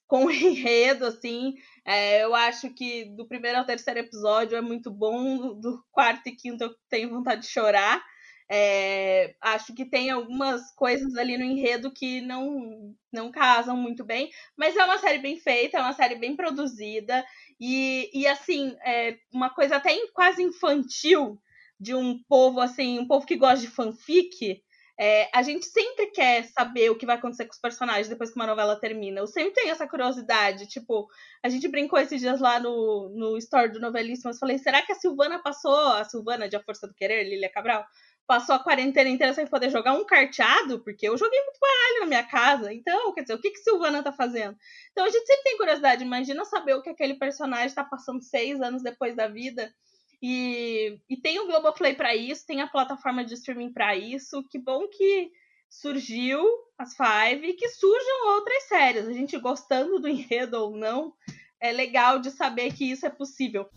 com 0.06 0.26
o 0.26 0.30
enredo, 0.30 1.06
assim. 1.06 1.54
É, 1.86 2.22
eu 2.22 2.34
acho 2.34 2.68
que 2.74 3.06
do 3.16 3.26
primeiro 3.26 3.56
ao 3.56 3.64
terceiro 3.64 3.98
episódio 3.98 4.58
é 4.58 4.60
muito 4.60 4.90
bom, 4.90 5.58
do 5.58 5.82
quarto 5.90 6.28
e 6.28 6.36
quinto 6.36 6.64
eu 6.64 6.74
tenho 6.90 7.08
vontade 7.08 7.40
de 7.40 7.48
chorar. 7.48 8.04
É, 8.50 9.34
acho 9.40 9.74
que 9.74 9.86
tem 9.86 10.10
algumas 10.10 10.70
coisas 10.74 11.16
ali 11.16 11.38
no 11.38 11.44
enredo 11.44 11.92
que 11.92 12.20
não, 12.20 12.94
não 13.12 13.30
casam 13.30 13.76
muito 13.76 14.04
bem, 14.04 14.30
mas 14.56 14.76
é 14.76 14.84
uma 14.84 14.98
série 14.98 15.18
bem 15.18 15.38
feita, 15.38 15.78
é 15.78 15.80
uma 15.80 15.92
série 15.92 16.14
bem 16.14 16.34
produzida, 16.34 17.22
e, 17.60 18.10
e 18.14 18.26
assim, 18.26 18.74
é 18.82 19.18
uma 19.30 19.50
coisa 19.50 19.76
até 19.76 19.94
quase 20.14 20.42
infantil 20.42 21.38
de 21.78 21.94
um 21.94 22.18
povo, 22.26 22.58
assim, 22.58 22.98
um 22.98 23.06
povo 23.06 23.26
que 23.26 23.36
gosta 23.36 23.60
de 23.60 23.68
fanfic, 23.70 24.62
é, 25.00 25.30
a 25.32 25.42
gente 25.42 25.64
sempre 25.66 26.06
quer 26.06 26.44
saber 26.48 26.90
o 26.90 26.96
que 26.96 27.06
vai 27.06 27.14
acontecer 27.16 27.44
com 27.44 27.52
os 27.52 27.60
personagens 27.60 28.08
depois 28.08 28.30
que 28.30 28.36
uma 28.36 28.48
novela 28.48 28.74
termina. 28.74 29.20
Eu 29.20 29.28
sempre 29.28 29.52
tenho 29.52 29.70
essa 29.70 29.86
curiosidade. 29.86 30.66
Tipo, 30.66 31.08
a 31.40 31.48
gente 31.48 31.68
brincou 31.68 32.00
esses 32.00 32.20
dias 32.20 32.40
lá 32.40 32.58
no, 32.58 33.08
no 33.14 33.38
store 33.38 33.70
do 33.70 33.78
Novelíssimo. 33.78 34.30
Eu 34.30 34.34
falei, 34.34 34.58
será 34.58 34.82
que 34.82 34.90
a 34.90 34.96
Silvana 34.96 35.40
passou, 35.40 35.76
a 35.92 36.02
Silvana 36.02 36.48
de 36.48 36.56
A 36.56 36.62
Força 36.62 36.88
do 36.88 36.94
Querer, 36.94 37.22
Lilia 37.22 37.48
Cabral, 37.48 37.86
passou 38.26 38.56
a 38.56 38.58
quarentena 38.58 39.08
inteira 39.08 39.32
sem 39.32 39.46
poder 39.46 39.70
jogar 39.70 39.92
um 39.92 40.04
carteado? 40.04 40.80
Porque 40.82 41.08
eu 41.08 41.16
joguei 41.16 41.40
muito 41.44 41.60
baralho 41.60 42.00
na 42.00 42.06
minha 42.06 42.24
casa. 42.24 42.72
Então, 42.74 43.14
quer 43.14 43.22
dizer, 43.22 43.34
o 43.34 43.40
que, 43.40 43.50
que 43.50 43.58
Silvana 43.58 44.02
tá 44.02 44.10
fazendo? 44.10 44.56
Então 44.90 45.04
a 45.04 45.10
gente 45.10 45.26
sempre 45.26 45.44
tem 45.44 45.56
curiosidade. 45.56 46.02
Imagina 46.02 46.44
saber 46.44 46.74
o 46.74 46.82
que 46.82 46.90
aquele 46.90 47.14
personagem 47.14 47.72
tá 47.72 47.84
passando 47.84 48.20
seis 48.20 48.60
anos 48.60 48.82
depois 48.82 49.14
da 49.14 49.28
vida. 49.28 49.72
E, 50.20 51.00
e 51.08 51.16
tem 51.16 51.38
o 51.38 51.46
Globoplay 51.46 51.94
para 51.94 52.14
isso, 52.14 52.46
tem 52.46 52.60
a 52.60 52.66
plataforma 52.66 53.24
de 53.24 53.34
streaming 53.34 53.72
para 53.72 53.96
isso. 53.96 54.44
Que 54.50 54.58
bom 54.58 54.88
que 54.88 55.30
surgiu 55.68 56.44
as 56.76 56.96
Five 56.96 57.46
e 57.46 57.54
que 57.54 57.68
surjam 57.68 58.34
outras 58.34 58.64
séries. 58.64 59.06
A 59.06 59.12
gente 59.12 59.38
gostando 59.38 60.00
do 60.00 60.08
enredo 60.08 60.56
ou 60.56 60.76
não, 60.76 61.12
é 61.60 61.72
legal 61.72 62.18
de 62.18 62.30
saber 62.30 62.72
que 62.72 62.90
isso 62.90 63.06
é 63.06 63.10
possível. 63.10 63.68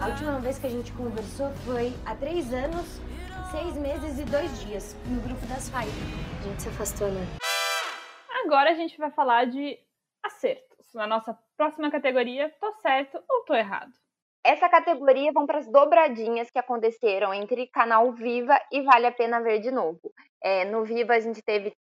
A 0.00 0.08
última 0.08 0.40
vez 0.40 0.58
que 0.58 0.66
a 0.66 0.70
gente 0.70 0.92
conversou 0.92 1.50
foi 1.64 1.92
há 2.04 2.14
três 2.16 2.52
anos, 2.52 3.00
seis 3.50 3.76
meses 3.76 4.18
e 4.18 4.24
dois 4.24 4.60
dias, 4.60 4.96
no 5.06 5.20
grupo 5.20 5.46
das 5.46 5.68
Five. 5.68 5.92
A 6.40 6.42
gente 6.42 6.62
se 6.62 6.68
afastou, 6.68 7.08
né? 7.08 7.24
Agora 8.44 8.70
a 8.70 8.74
gente 8.74 8.98
vai 8.98 9.10
falar 9.10 9.46
de 9.46 9.78
acertos. 10.22 10.92
Na 10.94 11.06
nossa 11.06 11.38
próxima 11.56 11.90
categoria, 11.90 12.52
tô 12.60 12.72
certo 12.80 13.22
ou 13.28 13.44
tô 13.44 13.54
errado? 13.54 13.92
Essa 14.44 14.68
categoria 14.68 15.32
vão 15.32 15.46
para 15.46 15.58
as 15.58 15.70
dobradinhas 15.70 16.50
que 16.50 16.58
aconteceram 16.58 17.32
entre 17.32 17.68
Canal 17.68 18.12
Viva 18.12 18.58
e 18.72 18.82
Vale 18.82 19.06
a 19.06 19.12
Pena 19.12 19.40
Ver 19.40 19.60
de 19.60 19.70
novo. 19.70 20.00
É, 20.42 20.64
no 20.64 20.84
Viva 20.84 21.14
a 21.14 21.20
gente 21.20 21.40
teve, 21.42 21.72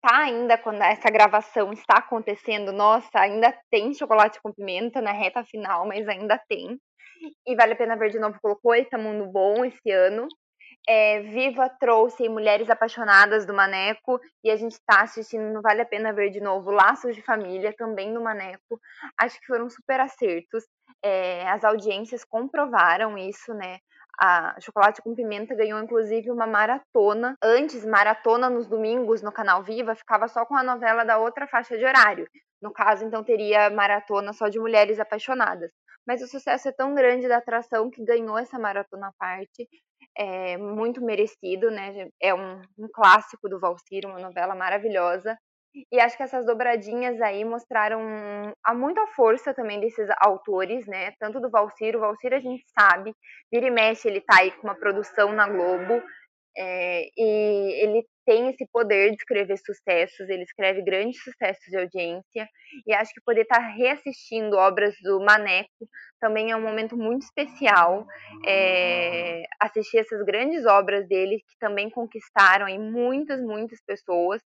tá 0.00 0.18
ainda 0.18 0.56
quando 0.56 0.82
essa 0.82 1.10
gravação 1.10 1.72
está 1.72 1.98
acontecendo, 1.98 2.72
nossa, 2.72 3.18
ainda 3.18 3.52
tem 3.70 3.92
chocolate 3.92 4.40
com 4.40 4.52
pimenta 4.52 5.00
na 5.00 5.10
reta 5.10 5.42
final, 5.44 5.84
mas 5.84 6.06
ainda 6.08 6.40
tem. 6.48 6.78
E 7.44 7.56
Vale 7.56 7.72
a 7.72 7.76
Pena 7.76 7.96
Ver 7.96 8.10
de 8.10 8.20
novo 8.20 8.38
colocou 8.40 8.72
esse 8.72 8.96
Mundo 8.96 9.26
Bom 9.26 9.64
esse 9.64 9.90
ano. 9.90 10.28
É, 10.88 11.20
Viva 11.22 11.68
trouxe 11.80 12.28
Mulheres 12.28 12.70
Apaixonadas 12.70 13.44
do 13.44 13.52
Maneco 13.52 14.20
e 14.44 14.50
a 14.50 14.56
gente 14.56 14.72
está 14.72 15.02
assistindo 15.02 15.52
no 15.52 15.60
Vale 15.60 15.82
a 15.82 15.86
Pena 15.86 16.12
Ver 16.12 16.30
de 16.30 16.40
novo 16.40 16.70
Laços 16.70 17.16
de 17.16 17.22
Família, 17.22 17.74
também 17.76 18.12
no 18.12 18.22
Maneco. 18.22 18.78
Acho 19.18 19.40
que 19.40 19.46
foram 19.46 19.68
super 19.68 19.98
acertos. 19.98 20.64
É, 21.06 21.48
as 21.48 21.62
audiências 21.62 22.24
comprovaram 22.24 23.16
isso, 23.16 23.54
né? 23.54 23.78
A 24.18 24.56
Chocolate 24.60 25.00
com 25.02 25.14
Pimenta 25.14 25.54
ganhou 25.54 25.80
inclusive 25.80 26.32
uma 26.32 26.46
maratona. 26.48 27.36
Antes, 27.40 27.84
maratona 27.84 28.50
nos 28.50 28.66
domingos 28.66 29.22
no 29.22 29.30
canal 29.30 29.62
Viva 29.62 29.94
ficava 29.94 30.26
só 30.26 30.44
com 30.44 30.56
a 30.56 30.64
novela 30.64 31.04
da 31.04 31.18
outra 31.18 31.46
faixa 31.46 31.78
de 31.78 31.84
horário. 31.84 32.26
No 32.60 32.72
caso, 32.72 33.04
então, 33.04 33.22
teria 33.22 33.70
maratona 33.70 34.32
só 34.32 34.48
de 34.48 34.58
mulheres 34.58 34.98
apaixonadas. 34.98 35.70
Mas 36.04 36.22
o 36.22 36.26
sucesso 36.26 36.68
é 36.68 36.72
tão 36.72 36.92
grande 36.92 37.28
da 37.28 37.36
atração 37.36 37.88
que 37.88 38.04
ganhou 38.04 38.36
essa 38.36 38.58
maratona 38.58 39.08
à 39.08 39.12
parte. 39.18 39.68
É 40.16 40.56
muito 40.56 41.00
merecido, 41.00 41.70
né? 41.70 42.08
É 42.20 42.34
um, 42.34 42.62
um 42.78 42.88
clássico 42.92 43.48
do 43.48 43.60
Valsir, 43.60 44.06
uma 44.06 44.18
novela 44.18 44.56
maravilhosa. 44.56 45.38
E 45.92 46.00
acho 46.00 46.16
que 46.16 46.22
essas 46.22 46.46
dobradinhas 46.46 47.20
aí 47.20 47.44
mostraram 47.44 48.00
a 48.64 48.74
muita 48.74 49.06
força 49.08 49.52
também 49.52 49.78
desses 49.80 50.08
autores, 50.20 50.86
né? 50.86 51.12
Tanto 51.18 51.40
do 51.40 51.50
Valcir, 51.50 51.94
o 51.96 52.00
Valcir 52.00 52.32
a 52.32 52.40
gente 52.40 52.64
sabe, 52.78 53.12
vira 53.52 53.66
e 53.66 53.70
mexe, 53.70 54.08
ele 54.08 54.20
tá 54.20 54.38
aí 54.40 54.50
com 54.52 54.66
uma 54.66 54.74
produção 54.74 55.32
na 55.32 55.48
Globo, 55.48 56.02
é, 56.58 57.08
e 57.16 57.82
ele 57.82 58.06
tem 58.24 58.48
esse 58.48 58.66
poder 58.72 59.10
de 59.10 59.16
escrever 59.16 59.58
sucessos, 59.58 60.28
ele 60.28 60.42
escreve 60.42 60.82
grandes 60.82 61.22
sucessos 61.22 61.64
de 61.68 61.76
audiência, 61.76 62.48
e 62.86 62.94
acho 62.94 63.12
que 63.12 63.20
poder 63.20 63.42
estar 63.42 63.60
tá 63.60 63.68
reassistindo 63.68 64.56
obras 64.56 64.94
do 65.02 65.20
Maneco 65.20 65.86
também 66.18 66.50
é 66.50 66.56
um 66.56 66.62
momento 66.62 66.96
muito 66.96 67.22
especial. 67.22 68.06
É, 68.46 69.42
assistir 69.60 69.98
essas 69.98 70.24
grandes 70.24 70.64
obras 70.64 71.06
dele, 71.06 71.36
que 71.46 71.58
também 71.60 71.90
conquistaram 71.90 72.66
aí 72.66 72.78
muitas, 72.78 73.40
muitas 73.40 73.78
pessoas, 73.86 74.42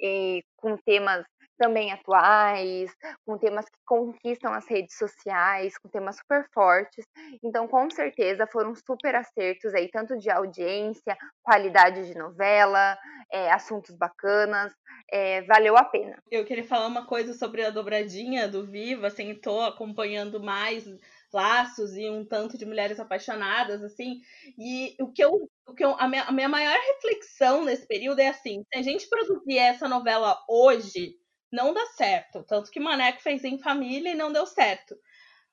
e 0.00 0.42
com 0.56 0.76
temas 0.76 1.24
também 1.60 1.92
atuais, 1.92 2.90
com 3.26 3.36
temas 3.36 3.66
que 3.66 3.78
conquistam 3.84 4.50
as 4.50 4.66
redes 4.66 4.96
sociais, 4.96 5.76
com 5.76 5.90
temas 5.90 6.16
super 6.16 6.46
fortes. 6.54 7.04
Então, 7.44 7.68
com 7.68 7.90
certeza, 7.90 8.46
foram 8.46 8.74
super 8.74 9.14
acertos 9.14 9.74
aí, 9.74 9.90
tanto 9.90 10.16
de 10.16 10.30
audiência, 10.30 11.18
qualidade 11.42 12.06
de 12.06 12.16
novela, 12.16 12.96
é, 13.30 13.52
assuntos 13.52 13.94
bacanas, 13.94 14.72
é, 15.12 15.42
valeu 15.42 15.76
a 15.76 15.84
pena. 15.84 16.16
Eu 16.30 16.46
queria 16.46 16.64
falar 16.64 16.86
uma 16.86 17.04
coisa 17.04 17.34
sobre 17.34 17.62
a 17.62 17.70
dobradinha 17.70 18.48
do 18.48 18.66
Viva, 18.66 19.08
assim, 19.08 19.34
tô 19.34 19.60
acompanhando 19.60 20.42
mais 20.42 20.86
laços 21.32 21.96
e 21.96 22.08
um 22.08 22.24
tanto 22.24 22.58
de 22.58 22.66
mulheres 22.66 23.00
apaixonadas, 23.00 23.82
assim. 23.82 24.20
E 24.58 24.96
o 25.00 25.12
que 25.12 25.22
eu. 25.22 25.48
O 25.66 25.74
que 25.74 25.84
eu 25.84 25.94
a, 25.98 26.08
minha, 26.08 26.24
a 26.24 26.32
minha 26.32 26.48
maior 26.48 26.76
reflexão 26.76 27.64
nesse 27.64 27.86
período 27.86 28.20
é 28.20 28.28
assim: 28.28 28.64
se 28.72 28.78
a 28.78 28.82
gente 28.82 29.08
produzir 29.08 29.58
essa 29.58 29.88
novela 29.88 30.38
hoje, 30.48 31.16
não 31.52 31.72
dá 31.72 31.84
certo. 31.96 32.42
Tanto 32.44 32.70
que 32.70 32.80
Maneco 32.80 33.20
fez 33.20 33.44
em 33.44 33.58
família 33.58 34.10
e 34.10 34.16
não 34.16 34.32
deu 34.32 34.46
certo. 34.46 34.96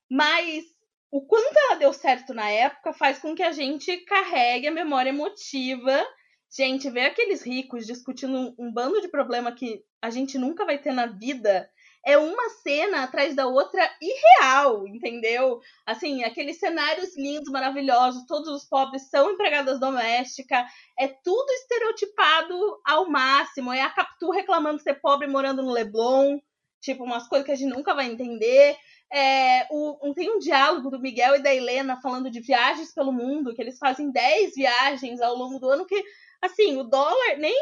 Mas 0.10 0.66
o 1.12 1.26
quanto 1.26 1.58
ela 1.58 1.76
deu 1.76 1.94
certo 1.94 2.34
na 2.34 2.50
época 2.50 2.94
faz 2.94 3.20
com 3.20 3.36
que 3.36 3.44
a 3.44 3.52
gente 3.52 3.98
carregue 4.06 4.68
a 4.68 4.72
memória 4.72 5.10
emotiva. 5.10 6.06
Gente, 6.50 6.90
ver 6.90 7.08
aqueles 7.08 7.42
ricos 7.42 7.86
discutindo 7.86 8.38
um, 8.38 8.56
um 8.58 8.72
bando 8.72 9.02
de 9.02 9.08
problema 9.08 9.52
que 9.52 9.84
a 10.02 10.10
gente 10.10 10.38
nunca 10.38 10.66
vai 10.66 10.78
ter 10.78 10.94
na 10.94 11.08
vida 11.08 11.70
é 12.08 12.17
uma 12.17 12.50
cena 12.63 13.04
atrás 13.04 13.36
da 13.36 13.48
outra 13.48 13.82
irreal, 14.02 14.88
entendeu? 14.88 15.60
Assim, 15.86 16.24
aqueles 16.24 16.58
cenários 16.58 17.17
lindos, 17.17 17.52
maravilhosos, 17.52 18.26
todos 18.26 18.48
os 18.48 18.63
pobres 18.63 19.10
são 19.10 19.30
empregadas 19.30 19.78
domésticas, 19.78 20.65
é 20.98 21.10
tudo 21.10 21.52
estereotipado 21.52 22.80
ao 22.86 23.10
máximo. 23.10 23.74
É 23.74 23.82
a 23.82 23.89
Capitu 23.89 24.32
reclamando 24.32 24.82
ser 24.82 24.93
pobre 25.02 25.28
morando 25.28 25.62
no 25.62 25.74
Leblon, 25.74 26.39
tipo, 26.80 27.04
umas 27.04 27.28
coisas 27.28 27.46
que 27.46 27.52
a 27.52 27.56
gente 27.56 27.76
nunca 27.76 27.93
vai 27.93 28.06
entender. 28.06 28.78
É, 29.12 29.67
o, 29.70 30.13
tem 30.15 30.34
um 30.34 30.39
diálogo 30.39 30.89
do 30.89 31.02
Miguel 31.02 31.36
e 31.36 31.43
da 31.43 31.54
Helena 31.54 32.00
falando 32.02 32.32
de 32.32 32.39
viagens 32.39 32.93
pelo 32.93 33.12
mundo, 33.12 33.54
que 33.54 33.62
eles 33.62 33.78
fazem 33.78 34.12
10 34.13 34.56
viagens 34.56 35.20
ao 35.20 35.36
longo 35.36 35.60
do 35.60 35.70
ano, 35.70 35.86
que, 35.86 36.02
assim, 36.41 36.78
o 36.78 36.86
dólar 36.86 37.38
nem 37.38 37.54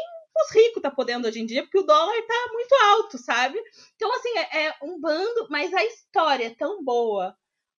os 0.42 0.54
ricos 0.54 0.82
tá 0.82 0.90
podendo 0.90 1.26
hoje 1.26 1.40
em 1.40 1.46
dia, 1.46 1.62
porque 1.62 1.78
o 1.78 1.86
dólar 1.86 2.14
tá 2.26 2.48
muito 2.52 2.74
alto, 2.74 3.18
sabe? 3.18 3.58
Então, 3.94 4.12
assim, 4.14 4.38
é, 4.38 4.66
é 4.66 4.74
um 4.82 5.00
bando, 5.00 5.46
mas 5.50 5.72
a 5.72 5.84
história 5.84 6.46
é 6.46 6.54
tão 6.54 6.84
boa. 6.84 7.36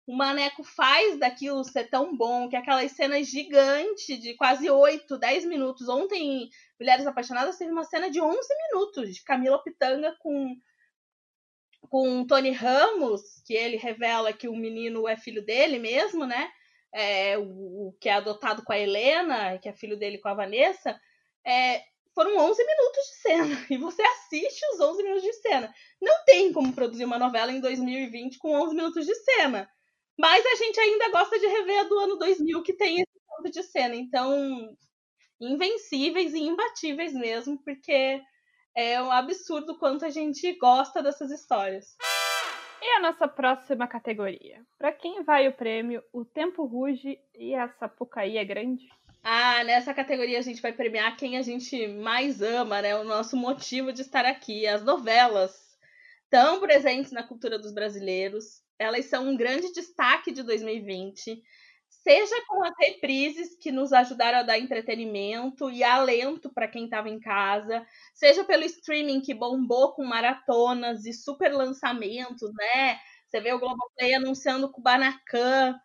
O 0.07 0.15
Maneco 0.17 0.63
faz 0.63 1.19
daquilo 1.19 1.65
ser 1.65 1.91
tão 1.91 2.17
bom, 2.17 2.49
que 2.49 2.55
aquelas 2.55 2.93
cenas 2.93 3.27
gigantes 3.27 4.21
de 4.21 4.35
quase 4.35 4.71
8, 4.71 5.19
10 5.19 5.45
minutos. 5.47 5.89
Ontem, 5.89 6.49
Mulheres 6.79 7.07
Apaixonadas 7.07 7.59
teve 7.59 7.73
uma 7.73 7.83
cena 7.83 8.09
de 8.09 8.21
11 8.21 8.39
minutos 8.71 9.15
de 9.15 9.25
Camila 9.25 9.63
Pitanga 9.63 10.15
com 10.21 10.57
com 11.89 12.27
Tony 12.27 12.51
Ramos, 12.51 13.23
que 13.45 13.55
ele 13.55 13.77
revela 13.77 14.33
que 14.33 14.49
o 14.49 14.57
menino 14.57 15.07
é 15.09 15.17
filho 15.17 15.45
dele 15.45 15.79
mesmo, 15.79 16.27
né? 16.27 16.51
É, 16.93 17.39
o, 17.39 17.89
o, 17.89 17.97
que 18.01 18.09
é 18.09 18.15
adotado 18.15 18.65
com 18.65 18.73
a 18.73 18.79
Helena, 18.79 19.59
que 19.59 19.69
é 19.69 19.73
filho 19.73 19.97
dele 19.97 20.19
com 20.19 20.29
a 20.29 20.35
Vanessa. 20.35 20.99
É, 21.47 21.83
foram 22.17 22.35
11 22.39 22.65
minutos 22.65 23.05
de 23.05 23.15
cena. 23.17 23.67
E 23.71 23.77
você 23.77 24.03
assiste 24.03 24.61
os 24.73 24.81
11 24.81 25.03
minutos 25.03 25.23
de 25.23 25.33
cena. 25.35 25.73
Não 26.01 26.25
tem 26.25 26.51
como 26.51 26.73
produzir 26.73 27.05
uma 27.05 27.19
novela 27.19 27.53
em 27.53 27.61
2020 27.61 28.39
com 28.39 28.59
11 28.59 28.75
minutos 28.75 29.05
de 29.05 29.15
cena. 29.15 29.71
Mas 30.19 30.45
a 30.47 30.55
gente 30.55 30.81
ainda 30.81 31.11
gosta 31.11 31.39
de 31.39 31.47
rever 31.47 31.81
a 31.81 31.83
do 31.85 31.99
ano 31.99 32.17
2000 32.17 32.63
que 32.63 32.73
tem 32.73 33.03
esse 33.03 33.21
tanto 33.29 33.51
de 33.53 33.63
cena. 33.63 33.95
Então, 33.95 34.75
invencíveis 35.39 36.33
e 36.33 36.39
imbatíveis 36.39 37.13
mesmo, 37.13 37.63
porque 37.63 38.23
é 38.75 39.03
um 39.03 39.13
absurdo 39.13 39.79
quanto 39.79 40.07
a 40.07 40.11
gente 40.11 40.51
gosta 40.55 41.03
dessas 41.03 41.31
histórias. 41.31 41.97
E 42.81 42.91
a 42.97 43.01
nossa 43.01 43.29
próxima 43.29 43.87
categoria? 43.87 44.65
Para 44.79 44.93
quem 44.93 45.23
vai 45.23 45.49
o 45.49 45.53
prêmio 45.53 46.03
O 46.15 46.25
Tempo 46.25 46.65
Ruge 46.65 47.19
e 47.35 47.55
a 47.55 47.69
Sapucaí 47.69 48.39
é 48.39 48.45
Grande? 48.45 48.89
Ah, 49.23 49.65
nessa 49.65 49.93
categoria 49.93 50.39
a 50.39 50.43
gente 50.43 50.63
vai 50.63 50.73
premiar 50.73 51.17
quem 51.17 51.37
a 51.37 51.43
gente 51.43 51.87
mais 51.89 52.41
ama, 52.41 52.81
né? 52.81 52.95
O 52.97 53.05
nosso 53.05 53.37
motivo 53.37 53.93
de 53.93 54.03
estar 54.03 54.25
aqui. 54.25 54.67
As 54.67 54.83
novelas 54.85 55.53
tão 56.31 56.61
presentes 56.61 57.13
na 57.13 57.23
cultura 57.23 57.59
dos 57.59 57.73
brasileiros. 57.73 58.63
Elas 58.79 59.07
são 59.07 59.29
um 59.29 59.37
grande 59.37 59.73
destaque 59.73 60.33
de 60.33 60.43
2020. 60.43 61.43
seja 61.91 62.37
com 62.49 62.65
as 62.65 62.73
reprises 62.81 63.57
que 63.61 63.73
nos 63.73 63.93
ajudaram 63.93 64.39
a 64.41 64.43
dar 64.45 64.59
entretenimento 64.59 65.71
e 65.71 65.83
alento 65.85 66.53
para 66.53 66.69
quem 66.69 66.85
estava 66.87 67.09
em 67.11 67.21
casa, 67.21 67.85
seja 68.15 68.45
pelo 68.45 68.65
streaming 68.65 69.21
que 69.23 69.35
bombou 69.35 69.93
com 69.95 70.05
maratonas 70.05 71.05
e 71.07 71.13
super 71.13 71.53
lançamentos, 71.55 72.51
né? 72.55 72.99
Você 73.29 73.41
vê 73.41 73.53
o 73.53 73.59
Globoplay 73.61 74.15
anunciando 74.15 74.71
Kubanacan. 74.73 75.79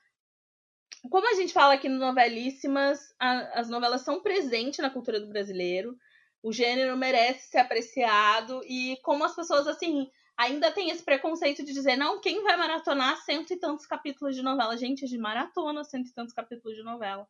Como 1.10 1.28
a 1.28 1.34
gente 1.34 1.54
fala 1.54 1.74
aqui 1.74 1.90
no 1.90 1.98
Novelíssimas, 1.98 3.00
a, 3.20 3.60
as 3.60 3.70
novelas 3.70 4.02
são 4.02 4.22
presentes 4.22 4.80
na 4.80 4.90
cultura 4.90 5.20
do 5.20 5.28
brasileiro. 5.28 5.98
O 6.44 6.52
gênero 6.52 6.96
merece 6.98 7.50
ser 7.50 7.60
apreciado 7.60 8.62
e 8.66 8.98
como 9.04 9.24
as 9.24 9.36
pessoas 9.36 9.68
assim 9.68 10.10
ainda 10.38 10.72
tem 10.72 10.90
esse 10.90 11.04
preconceito 11.04 11.64
de 11.64 11.74
dizer, 11.74 11.96
não, 11.96 12.20
quem 12.20 12.42
vai 12.42 12.58
maratonar 12.58 13.16
cento 13.24 13.54
e 13.54 13.60
tantos 13.60 13.86
capítulos 13.86 14.36
de 14.36 14.42
novela? 14.42 14.78
Gente, 14.78 15.06
de 15.06 15.18
maratona 15.18 15.84
cento 15.84 16.08
e 16.08 16.14
tantos 16.14 16.34
capítulos 16.34 16.76
de 16.76 16.84
novela. 16.84 17.28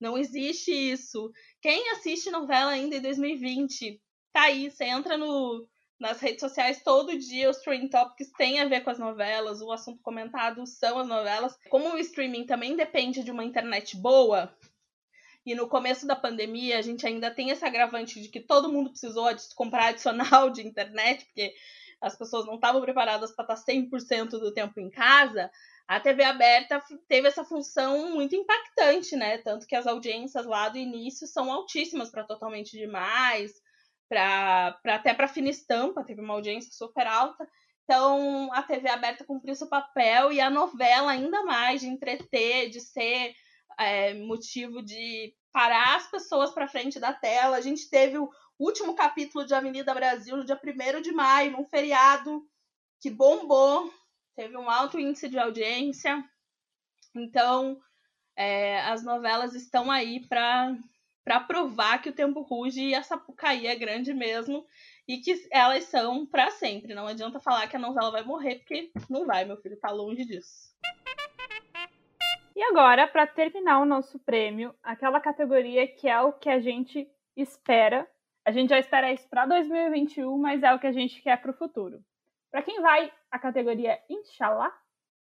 Não 0.00 0.16
existe 0.16 0.72
isso. 0.72 1.30
Quem 1.60 1.90
assiste 1.90 2.30
novela 2.30 2.70
ainda 2.70 2.96
em 2.96 3.02
2020? 3.02 4.00
Tá 4.32 4.42
aí, 4.42 4.70
você 4.70 4.84
entra 4.84 5.16
no, 5.16 5.68
nas 5.98 6.20
redes 6.20 6.40
sociais 6.40 6.82
todo 6.82 7.18
dia, 7.18 7.50
os 7.50 7.58
trending 7.58 7.88
topics 7.88 8.30
têm 8.32 8.60
a 8.60 8.68
ver 8.68 8.82
com 8.82 8.90
as 8.90 8.98
novelas, 8.98 9.60
o 9.60 9.72
assunto 9.72 10.02
comentado 10.02 10.64
são 10.66 10.98
as 10.98 11.08
novelas. 11.08 11.58
Como 11.68 11.92
o 11.92 11.98
streaming 11.98 12.46
também 12.46 12.76
depende 12.76 13.22
de 13.22 13.30
uma 13.30 13.44
internet 13.44 13.96
boa, 13.96 14.54
e 15.44 15.54
no 15.54 15.68
começo 15.68 16.06
da 16.06 16.14
pandemia 16.14 16.78
a 16.78 16.82
gente 16.82 17.06
ainda 17.06 17.30
tem 17.30 17.50
esse 17.50 17.64
agravante 17.64 18.20
de 18.20 18.28
que 18.28 18.40
todo 18.40 18.70
mundo 18.70 18.90
precisou 18.90 19.28
comprar 19.56 19.86
adicional 19.88 20.50
de 20.50 20.66
internet, 20.66 21.24
porque 21.24 21.54
as 22.00 22.16
pessoas 22.16 22.46
não 22.46 22.54
estavam 22.56 22.80
preparadas 22.80 23.32
para 23.32 23.54
estar 23.54 23.72
100% 23.72 24.30
do 24.30 24.52
tempo 24.52 24.78
em 24.78 24.88
casa, 24.88 25.50
a 25.88 25.98
TV 25.98 26.22
aberta 26.22 26.82
teve 27.08 27.28
essa 27.28 27.42
função 27.44 28.10
muito 28.10 28.36
impactante, 28.36 29.16
né? 29.16 29.38
Tanto 29.38 29.66
que 29.66 29.74
as 29.74 29.86
audiências 29.86 30.44
lá 30.44 30.68
do 30.68 30.76
início 30.76 31.26
são 31.26 31.50
altíssimas 31.50 32.10
para 32.10 32.24
totalmente 32.24 32.76
demais, 32.76 33.54
para 34.08 34.78
até 34.86 35.12
para 35.12 35.28
fina 35.28 35.48
estampa, 35.48 36.04
teve 36.04 36.20
uma 36.20 36.34
audiência 36.34 36.72
super 36.72 37.06
alta. 37.06 37.48
Então, 37.84 38.52
a 38.52 38.62
TV 38.62 38.88
aberta 38.88 39.24
cumpriu 39.24 39.54
seu 39.54 39.68
papel 39.68 40.32
e 40.32 40.40
a 40.40 40.50
novela 40.50 41.10
ainda 41.10 41.42
mais 41.44 41.80
de 41.80 41.86
entreter, 41.86 42.68
de 42.68 42.80
ser 42.80 43.34
é, 43.78 44.14
motivo 44.14 44.82
de 44.82 45.34
parar 45.52 45.96
as 45.96 46.10
pessoas 46.10 46.50
para 46.50 46.68
frente 46.68 47.00
da 47.00 47.12
tela. 47.12 47.56
A 47.56 47.60
gente 47.60 47.88
teve 47.88 48.18
o, 48.18 48.30
último 48.58 48.94
capítulo 48.94 49.46
de 49.46 49.54
Avenida 49.54 49.94
Brasil 49.94 50.36
no 50.36 50.44
dia 50.44 50.60
1 50.62 51.00
de 51.00 51.12
maio, 51.12 51.52
num 51.52 51.64
feriado 51.64 52.44
que 53.00 53.08
bombou, 53.08 53.92
teve 54.34 54.56
um 54.56 54.68
alto 54.68 54.98
índice 54.98 55.28
de 55.28 55.38
audiência. 55.38 56.24
Então, 57.14 57.80
é, 58.36 58.80
as 58.80 59.04
novelas 59.04 59.54
estão 59.54 59.90
aí 59.90 60.26
para 60.26 60.76
provar 61.40 62.00
que 62.00 62.08
o 62.08 62.14
tempo 62.14 62.40
ruge 62.42 62.82
e 62.82 62.94
a 62.94 63.02
Sapucaí 63.02 63.66
é 63.66 63.74
grande 63.74 64.14
mesmo 64.14 64.64
e 65.06 65.18
que 65.18 65.34
elas 65.50 65.84
são 65.84 66.24
para 66.26 66.50
sempre. 66.50 66.94
Não 66.94 67.06
adianta 67.06 67.40
falar 67.40 67.66
que 67.68 67.76
a 67.76 67.80
novela 67.80 68.10
vai 68.10 68.22
morrer, 68.22 68.56
porque 68.56 68.90
não 69.08 69.26
vai, 69.26 69.44
meu 69.44 69.56
filho, 69.56 69.78
tá 69.78 69.90
longe 69.90 70.24
disso. 70.24 70.74
E 72.56 72.62
agora, 72.62 73.06
para 73.06 73.26
terminar 73.26 73.80
o 73.80 73.84
nosso 73.84 74.18
prêmio, 74.18 74.74
aquela 74.82 75.20
categoria 75.20 75.86
que 75.86 76.08
é 76.08 76.20
o 76.20 76.32
que 76.32 76.48
a 76.48 76.58
gente 76.58 77.08
espera 77.36 78.08
a 78.48 78.50
gente 78.50 78.70
já 78.70 78.78
espera 78.78 79.12
isso 79.12 79.28
para 79.28 79.44
2021, 79.44 80.38
mas 80.38 80.62
é 80.62 80.72
o 80.72 80.78
que 80.78 80.86
a 80.86 80.92
gente 80.92 81.20
quer 81.20 81.36
para 81.36 81.50
o 81.50 81.54
futuro. 81.54 82.02
Para 82.50 82.62
quem 82.62 82.80
vai 82.80 83.12
a 83.30 83.38
categoria 83.38 83.98
Inshallah? 84.08 84.72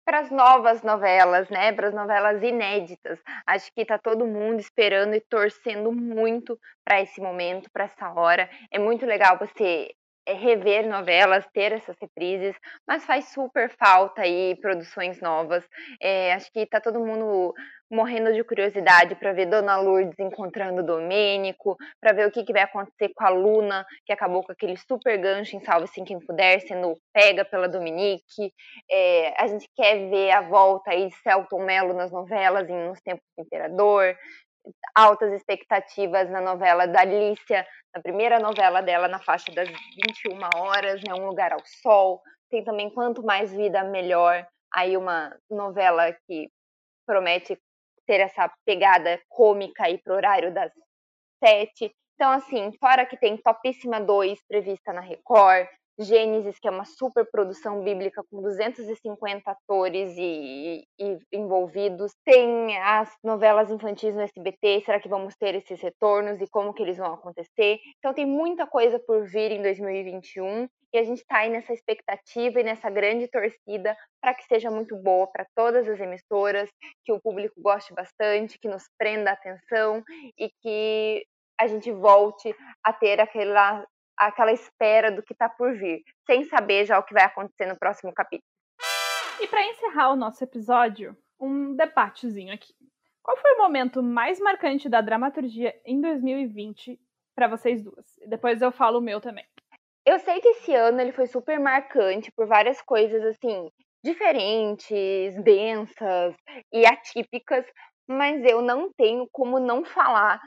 Para 0.08 0.20
as 0.20 0.30
novas 0.30 0.82
novelas, 0.82 1.50
né? 1.50 1.70
Para 1.70 1.88
as 1.88 1.94
novelas 1.94 2.42
inéditas. 2.42 3.20
Acho 3.46 3.70
que 3.74 3.82
está 3.82 3.98
todo 3.98 4.26
mundo 4.26 4.58
esperando 4.58 5.14
e 5.14 5.20
torcendo 5.20 5.92
muito 5.92 6.58
para 6.82 7.02
esse 7.02 7.20
momento, 7.20 7.70
para 7.70 7.84
essa 7.84 8.10
hora. 8.14 8.48
É 8.70 8.78
muito 8.78 9.04
legal 9.04 9.36
você 9.38 9.90
é, 10.28 10.34
rever 10.34 10.86
novelas, 10.86 11.46
ter 11.54 11.72
essas 11.72 11.96
reprises, 11.98 12.54
mas 12.86 13.04
faz 13.06 13.32
super 13.32 13.70
falta 13.78 14.22
aí 14.22 14.54
produções 14.60 15.20
novas. 15.22 15.64
É, 16.00 16.34
acho 16.34 16.52
que 16.52 16.66
tá 16.66 16.80
todo 16.80 17.00
mundo 17.00 17.54
morrendo 17.90 18.32
de 18.34 18.44
curiosidade 18.44 19.14
para 19.14 19.32
ver 19.32 19.46
Dona 19.46 19.78
Lourdes 19.78 20.18
encontrando 20.18 20.82
Domênico, 20.82 21.74
para 21.98 22.12
ver 22.12 22.26
o 22.26 22.30
que, 22.30 22.44
que, 22.44 22.52
vai 22.52 22.62
acontecer 22.62 23.10
com 23.14 23.24
a 23.24 23.30
Luna, 23.30 23.86
que 24.04 24.12
acabou 24.12 24.44
com 24.44 24.52
aquele 24.52 24.76
super 24.76 25.16
gancho 25.16 25.56
em 25.56 25.64
Salve-se 25.64 26.04
Quem 26.04 26.20
Puder, 26.20 26.60
sendo 26.60 26.94
pega 27.14 27.46
pela 27.46 27.66
Dominique. 27.66 28.52
É, 28.90 29.42
a 29.42 29.46
gente 29.46 29.66
quer 29.74 30.10
ver 30.10 30.30
a 30.32 30.42
volta 30.42 30.90
aí 30.90 31.08
de 31.08 31.14
Celton 31.22 31.64
Mello 31.64 31.94
nas 31.94 32.12
novelas, 32.12 32.68
em 32.68 32.88
Nos 32.88 33.00
Tempos 33.00 33.24
do 33.36 33.44
Imperador 33.44 34.14
altas 34.94 35.32
expectativas 35.32 36.30
na 36.30 36.40
novela 36.40 36.86
da 36.86 37.00
Alicia, 37.00 37.66
na 37.94 38.02
primeira 38.02 38.38
novela 38.38 38.80
dela, 38.80 39.08
na 39.08 39.18
faixa 39.18 39.52
das 39.52 39.68
21 39.68 40.38
horas, 40.56 41.00
né, 41.02 41.14
Um 41.14 41.26
Lugar 41.26 41.52
ao 41.52 41.64
Sol. 41.64 42.20
Tem 42.50 42.64
também 42.64 42.90
Quanto 42.90 43.22
Mais 43.22 43.52
Vida, 43.52 43.84
Melhor. 43.84 44.46
Aí 44.74 44.96
uma 44.96 45.34
novela 45.50 46.12
que 46.26 46.50
promete 47.06 47.58
ter 48.06 48.20
essa 48.20 48.50
pegada 48.64 49.20
cômica 49.28 49.84
aí 49.84 49.98
pro 49.98 50.14
horário 50.14 50.52
das 50.52 50.72
sete. 51.42 51.92
Então, 52.14 52.32
assim, 52.32 52.72
fora 52.80 53.06
que 53.06 53.16
tem 53.16 53.36
Topíssima 53.36 54.00
2 54.00 54.40
prevista 54.48 54.92
na 54.92 55.00
Record, 55.00 55.68
Gênesis, 55.98 56.58
que 56.60 56.68
é 56.68 56.70
uma 56.70 56.84
super 56.84 57.28
produção 57.30 57.82
bíblica 57.82 58.22
com 58.30 58.40
250 58.40 59.50
atores 59.50 60.16
e, 60.16 60.84
e, 60.98 61.18
envolvidos. 61.32 62.12
Tem 62.24 62.78
as 62.78 63.12
novelas 63.22 63.70
infantis 63.70 64.14
no 64.14 64.20
SBT, 64.20 64.82
será 64.84 65.00
que 65.00 65.08
vamos 65.08 65.34
ter 65.36 65.54
esses 65.56 65.80
retornos 65.80 66.40
e 66.40 66.48
como 66.48 66.72
que 66.72 66.82
eles 66.82 66.98
vão 66.98 67.14
acontecer? 67.14 67.80
Então 67.98 68.14
tem 68.14 68.24
muita 68.26 68.66
coisa 68.66 68.98
por 69.00 69.26
vir 69.26 69.50
em 69.50 69.62
2021 69.62 70.68
e 70.92 70.98
a 70.98 71.02
gente 71.02 71.18
está 71.18 71.38
aí 71.38 71.50
nessa 71.50 71.72
expectativa 71.72 72.60
e 72.60 72.64
nessa 72.64 72.88
grande 72.88 73.28
torcida 73.28 73.96
para 74.20 74.34
que 74.34 74.44
seja 74.44 74.70
muito 74.70 74.96
boa 74.96 75.26
para 75.26 75.46
todas 75.54 75.88
as 75.88 76.00
emissoras, 76.00 76.70
que 77.04 77.12
o 77.12 77.20
público 77.20 77.60
goste 77.60 77.92
bastante, 77.92 78.58
que 78.58 78.68
nos 78.68 78.84
prenda 78.96 79.30
a 79.30 79.34
atenção 79.34 80.02
e 80.38 80.50
que 80.62 81.26
a 81.60 81.66
gente 81.66 81.90
volte 81.90 82.54
a 82.84 82.92
ter 82.92 83.20
aquela 83.20 83.84
aquela 84.26 84.52
espera 84.52 85.10
do 85.10 85.22
que 85.22 85.32
está 85.32 85.48
por 85.48 85.74
vir, 85.76 86.02
sem 86.26 86.44
saber 86.44 86.84
já 86.84 86.98
o 86.98 87.02
que 87.02 87.14
vai 87.14 87.24
acontecer 87.24 87.66
no 87.66 87.78
próximo 87.78 88.12
capítulo. 88.12 88.48
E 89.40 89.46
para 89.46 89.64
encerrar 89.66 90.12
o 90.12 90.16
nosso 90.16 90.42
episódio, 90.42 91.16
um 91.40 91.74
debatezinho 91.74 92.52
aqui. 92.52 92.74
Qual 93.22 93.36
foi 93.36 93.52
o 93.54 93.58
momento 93.58 94.02
mais 94.02 94.40
marcante 94.40 94.88
da 94.88 95.00
dramaturgia 95.00 95.74
em 95.84 96.00
2020 96.00 96.98
para 97.34 97.46
vocês 97.46 97.82
duas? 97.82 98.06
Depois 98.26 98.60
eu 98.60 98.72
falo 98.72 98.98
o 98.98 99.02
meu 99.02 99.20
também. 99.20 99.44
Eu 100.04 100.18
sei 100.18 100.40
que 100.40 100.48
esse 100.48 100.74
ano 100.74 101.00
ele 101.00 101.12
foi 101.12 101.26
super 101.26 101.60
marcante 101.60 102.32
por 102.32 102.46
várias 102.46 102.80
coisas 102.80 103.22
assim 103.24 103.70
diferentes, 104.02 105.34
densas 105.42 106.34
e 106.72 106.86
atípicas, 106.86 107.66
mas 108.08 108.42
eu 108.44 108.62
não 108.62 108.90
tenho 108.92 109.28
como 109.30 109.58
não 109.58 109.84
falar 109.84 110.40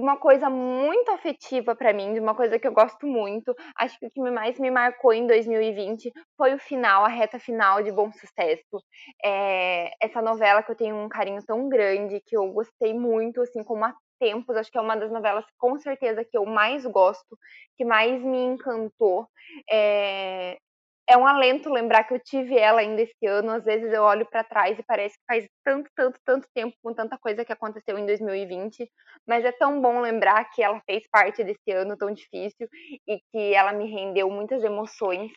uma 0.00 0.16
coisa 0.18 0.50
muito 0.50 1.10
afetiva 1.10 1.74
para 1.74 1.92
mim, 1.92 2.12
de 2.12 2.20
uma 2.20 2.34
coisa 2.34 2.58
que 2.58 2.66
eu 2.66 2.72
gosto 2.72 3.06
muito. 3.06 3.54
Acho 3.76 3.98
que 3.98 4.06
o 4.06 4.10
que 4.10 4.20
mais 4.30 4.58
me 4.58 4.70
marcou 4.70 5.12
em 5.12 5.26
2020 5.26 6.12
foi 6.36 6.54
o 6.54 6.58
final, 6.58 7.04
a 7.04 7.08
reta 7.08 7.38
final 7.38 7.82
de 7.82 7.90
Bom 7.92 8.10
Sucesso. 8.12 8.82
É, 9.24 9.90
essa 10.00 10.20
novela 10.20 10.62
que 10.62 10.70
eu 10.70 10.76
tenho 10.76 10.96
um 10.96 11.08
carinho 11.08 11.42
tão 11.46 11.68
grande, 11.68 12.22
que 12.26 12.36
eu 12.36 12.46
gostei 12.52 12.92
muito, 12.94 13.40
assim, 13.40 13.64
como 13.64 13.84
há 13.84 13.94
tempos. 14.18 14.56
Acho 14.56 14.70
que 14.70 14.78
é 14.78 14.80
uma 14.80 14.96
das 14.96 15.10
novelas, 15.10 15.44
com 15.58 15.78
certeza, 15.78 16.24
que 16.24 16.36
eu 16.36 16.44
mais 16.44 16.84
gosto, 16.86 17.36
que 17.76 17.84
mais 17.84 18.22
me 18.22 18.38
encantou. 18.44 19.26
É, 19.70 20.58
é 21.08 21.16
um 21.16 21.26
alento 21.26 21.70
lembrar 21.70 22.04
que 22.04 22.14
eu 22.14 22.20
tive 22.20 22.58
ela 22.58 22.80
ainda 22.80 23.02
esse 23.02 23.26
ano. 23.26 23.50
Às 23.52 23.64
vezes 23.64 23.92
eu 23.92 24.02
olho 24.02 24.26
para 24.26 24.42
trás 24.42 24.78
e 24.78 24.82
parece 24.82 25.16
que 25.16 25.24
faz 25.26 25.48
tanto, 25.64 25.90
tanto, 25.94 26.20
tanto 26.24 26.48
tempo 26.54 26.76
com 26.82 26.92
tanta 26.92 27.16
coisa 27.18 27.44
que 27.44 27.52
aconteceu 27.52 27.96
em 27.98 28.06
2020, 28.06 28.90
mas 29.26 29.44
é 29.44 29.52
tão 29.52 29.80
bom 29.80 30.00
lembrar 30.00 30.44
que 30.50 30.62
ela 30.62 30.80
fez 30.84 31.06
parte 31.10 31.44
desse 31.44 31.70
ano 31.70 31.96
tão 31.96 32.10
difícil 32.10 32.68
e 33.06 33.20
que 33.32 33.54
ela 33.54 33.72
me 33.72 33.90
rendeu 33.90 34.28
muitas 34.30 34.64
emoções 34.64 35.30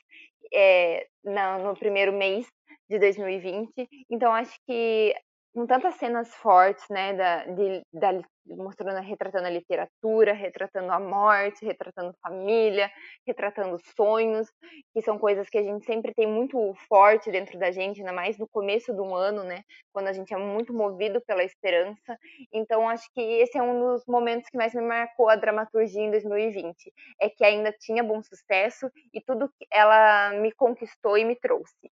é, 0.54 1.08
na, 1.24 1.60
no 1.60 1.76
primeiro 1.76 2.14
mês 2.14 2.48
de 2.90 2.98
2020. 2.98 3.88
Então 4.10 4.34
acho 4.34 4.58
que 4.68 5.14
com 5.54 5.66
tantas 5.66 5.96
cenas 5.96 6.34
fortes, 6.36 6.86
né, 6.90 7.14
da, 7.14 7.46
de, 7.46 7.82
da, 7.92 8.22
mostrando, 8.46 9.02
retratando 9.02 9.48
a 9.48 9.50
literatura, 9.50 10.34
retratando 10.34 10.92
a 10.92 11.00
morte, 11.00 11.66
retratando 11.66 12.14
família, 12.22 12.90
retratando 13.26 13.78
sonhos, 13.96 14.48
que 14.94 15.02
são 15.02 15.18
coisas 15.18 15.50
que 15.50 15.58
a 15.58 15.64
gente 15.64 15.86
sempre 15.86 16.14
tem 16.14 16.28
muito 16.28 16.74
forte 16.88 17.32
dentro 17.32 17.58
da 17.60 17.72
gente, 17.72 18.00
ainda 18.00 18.14
mais 18.14 18.38
no 18.38 18.48
começo 18.48 18.94
do 18.94 19.14
ano, 19.16 19.44
né, 19.44 19.64
quando 19.92 20.08
a 20.08 20.14
gente 20.14 20.34
é 20.34 20.38
muito 20.38 20.74
movido 20.74 21.22
pela 21.22 21.44
esperança. 21.44 22.18
Então, 22.54 22.88
acho 22.88 23.08
que 23.14 23.22
esse 23.22 23.58
é 23.58 23.62
um 23.64 23.80
dos 23.80 24.06
momentos 24.08 24.50
que 24.50 24.58
mais 24.58 24.74
me 24.74 24.82
marcou 24.82 25.30
a 25.30 25.36
dramaturgia 25.36 26.02
em 26.02 26.12
2020, 26.12 26.94
é 27.20 27.30
que 27.30 27.44
ainda 27.44 27.72
tinha 27.72 28.04
bom 28.04 28.22
sucesso 28.22 28.90
e 29.14 29.22
tudo 29.22 29.50
que 29.50 29.66
ela 29.72 30.32
me 30.34 30.52
conquistou 30.52 31.18
e 31.18 31.26
me 31.26 31.36
trouxe. 31.36 31.92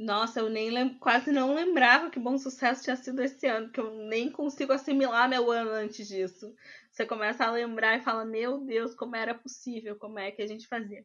Nossa, 0.00 0.40
eu 0.40 0.48
nem 0.48 0.70
lem... 0.70 0.94
quase 0.98 1.30
não 1.30 1.54
lembrava 1.54 2.08
que 2.08 2.18
Bom 2.18 2.38
Sucesso 2.38 2.82
tinha 2.82 2.96
sido 2.96 3.22
esse 3.22 3.46
ano, 3.46 3.70
que 3.70 3.78
eu 3.78 3.94
nem 4.06 4.30
consigo 4.30 4.72
assimilar 4.72 5.28
meu 5.28 5.50
ano 5.50 5.72
antes 5.72 6.08
disso. 6.08 6.54
Você 6.90 7.04
começa 7.04 7.44
a 7.44 7.50
lembrar 7.50 7.98
e 7.98 8.02
fala, 8.02 8.24
meu 8.24 8.64
Deus, 8.64 8.94
como 8.94 9.14
era 9.14 9.34
possível, 9.34 9.94
como 9.96 10.18
é 10.18 10.30
que 10.30 10.40
a 10.40 10.46
gente 10.46 10.66
fazia. 10.66 11.04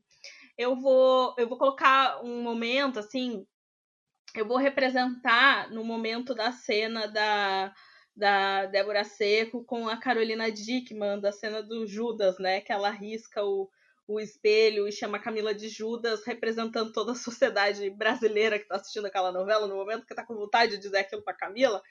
Eu 0.57 0.77
vou, 0.77 1.35
eu 1.37 1.45
vou 1.45 1.57
colocar 1.57 2.23
um 2.23 2.41
momento 2.41 2.97
assim, 2.97 3.45
eu 4.33 4.47
vou 4.47 4.55
representar 4.55 5.69
no 5.71 5.83
momento 5.83 6.33
da 6.33 6.53
cena 6.53 7.05
da, 7.05 7.73
da 8.15 8.65
Débora 8.67 9.03
Seco 9.03 9.65
com 9.65 9.89
a 9.89 9.97
Carolina 9.97 10.49
Dickman, 10.49 11.19
da 11.19 11.33
cena 11.33 11.61
do 11.61 11.85
Judas, 11.85 12.39
né? 12.39 12.61
Que 12.61 12.71
ela 12.71 12.91
risca 12.91 13.43
o, 13.43 13.69
o 14.07 14.19
espelho 14.19 14.87
e 14.87 14.91
chama 14.91 15.19
Camila 15.19 15.53
de 15.53 15.67
Judas, 15.67 16.23
representando 16.25 16.91
toda 16.91 17.13
a 17.13 17.15
sociedade 17.15 17.89
brasileira 17.89 18.57
que 18.57 18.65
está 18.65 18.75
assistindo 18.75 19.05
aquela 19.05 19.31
novela, 19.31 19.67
no 19.67 19.75
momento 19.75 20.05
que 20.05 20.13
está 20.13 20.23
com 20.23 20.35
vontade 20.35 20.73
de 20.73 20.81
dizer 20.81 20.99
aquilo 20.99 21.23
para 21.23 21.33
Camila, 21.33 21.81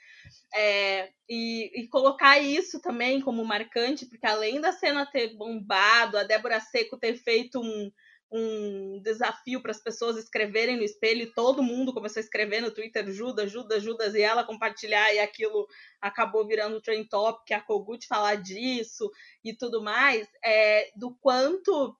é, 0.55 1.11
e, 1.29 1.83
e, 1.83 1.88
colocar 1.88 2.38
isso 2.38 2.81
também 2.81 3.20
como 3.20 3.44
marcante, 3.44 4.07
porque 4.07 4.27
além 4.27 4.61
da 4.61 4.72
cena 4.72 5.05
ter 5.05 5.37
bombado, 5.37 6.16
a 6.16 6.22
Débora 6.22 6.61
Seco 6.61 6.96
ter 6.96 7.16
feito 7.16 7.61
um, 7.61 7.90
um 8.31 9.00
desafio 9.03 9.61
para 9.61 9.72
as 9.72 9.83
pessoas 9.83 10.16
escreverem 10.16 10.77
no 10.77 10.85
espelho, 10.85 11.22
e 11.22 11.33
todo 11.33 11.64
mundo 11.64 11.92
começou 11.92 12.20
a 12.20 12.24
escrever 12.24 12.61
no 12.61 12.70
Twitter 12.70 13.11
Judas, 13.11 13.50
Judas, 13.50 13.83
Judas, 13.83 14.14
e 14.14 14.22
ela 14.22 14.44
compartilhar, 14.44 15.12
e 15.12 15.18
aquilo 15.18 15.66
acabou 16.00 16.46
virando 16.46 16.81
trend 16.81 17.09
top, 17.09 17.44
que 17.44 17.55
a 17.55 17.61
Kogut 17.61 18.07
falar 18.07 18.37
disso 18.37 19.11
e 19.42 19.53
tudo 19.53 19.83
mais, 19.83 20.29
é, 20.44 20.92
do 20.96 21.12
quanto 21.16 21.96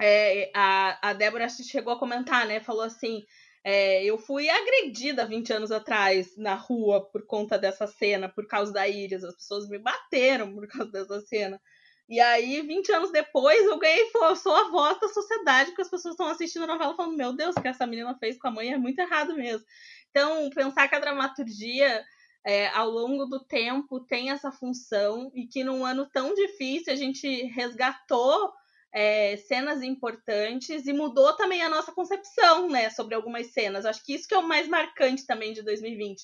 é, 0.00 0.50
a, 0.54 1.10
a 1.10 1.12
Débora 1.12 1.48
chegou 1.48 1.92
a 1.92 1.98
comentar, 1.98 2.46
né? 2.46 2.58
Falou 2.60 2.82
assim: 2.82 3.22
é, 3.62 4.02
eu 4.04 4.16
fui 4.16 4.48
agredida 4.48 5.26
20 5.26 5.52
anos 5.52 5.70
atrás 5.70 6.34
na 6.36 6.54
rua 6.54 7.04
por 7.10 7.26
conta 7.26 7.58
dessa 7.58 7.86
cena, 7.86 8.28
por 8.28 8.46
causa 8.46 8.72
da 8.72 8.88
Iris. 8.88 9.22
As 9.22 9.34
pessoas 9.34 9.68
me 9.68 9.78
bateram 9.78 10.54
por 10.54 10.66
causa 10.66 10.90
dessa 10.90 11.20
cena. 11.20 11.60
E 12.08 12.18
aí, 12.18 12.60
20 12.62 12.90
anos 12.92 13.12
depois, 13.12 13.64
eu 13.66 13.78
ganhei, 13.78 14.10
eu 14.12 14.36
sou 14.36 14.56
a 14.56 14.70
voz 14.70 14.98
da 14.98 15.08
sociedade, 15.08 15.70
porque 15.70 15.82
as 15.82 15.90
pessoas 15.90 16.14
estão 16.14 16.26
assistindo 16.26 16.64
a 16.64 16.68
novela 16.68 16.96
falando: 16.96 17.16
Meu 17.16 17.34
Deus, 17.34 17.54
o 17.56 17.60
que 17.60 17.68
essa 17.68 17.86
menina 17.86 18.16
fez 18.18 18.38
com 18.38 18.48
a 18.48 18.50
mãe 18.50 18.72
é 18.72 18.78
muito 18.78 18.98
errado 18.98 19.36
mesmo. 19.36 19.64
Então, 20.10 20.48
pensar 20.50 20.88
que 20.88 20.94
a 20.94 20.98
dramaturgia, 20.98 22.02
é, 22.44 22.68
ao 22.68 22.88
longo 22.88 23.26
do 23.26 23.38
tempo, 23.38 24.00
tem 24.00 24.30
essa 24.30 24.50
função 24.50 25.30
e 25.34 25.46
que 25.46 25.62
num 25.62 25.84
ano 25.84 26.08
tão 26.10 26.34
difícil 26.34 26.92
a 26.92 26.96
gente 26.96 27.44
resgatou 27.44 28.50
é, 28.92 29.36
cenas 29.36 29.82
importantes 29.82 30.86
e 30.86 30.92
mudou 30.92 31.32
também 31.34 31.62
a 31.62 31.68
nossa 31.68 31.92
concepção, 31.92 32.68
né, 32.68 32.90
sobre 32.90 33.14
algumas 33.14 33.52
cenas. 33.52 33.86
Acho 33.86 34.04
que 34.04 34.14
isso 34.14 34.26
que 34.26 34.34
é 34.34 34.38
o 34.38 34.46
mais 34.46 34.68
marcante 34.68 35.26
também 35.26 35.52
de 35.52 35.62
2020. 35.62 36.22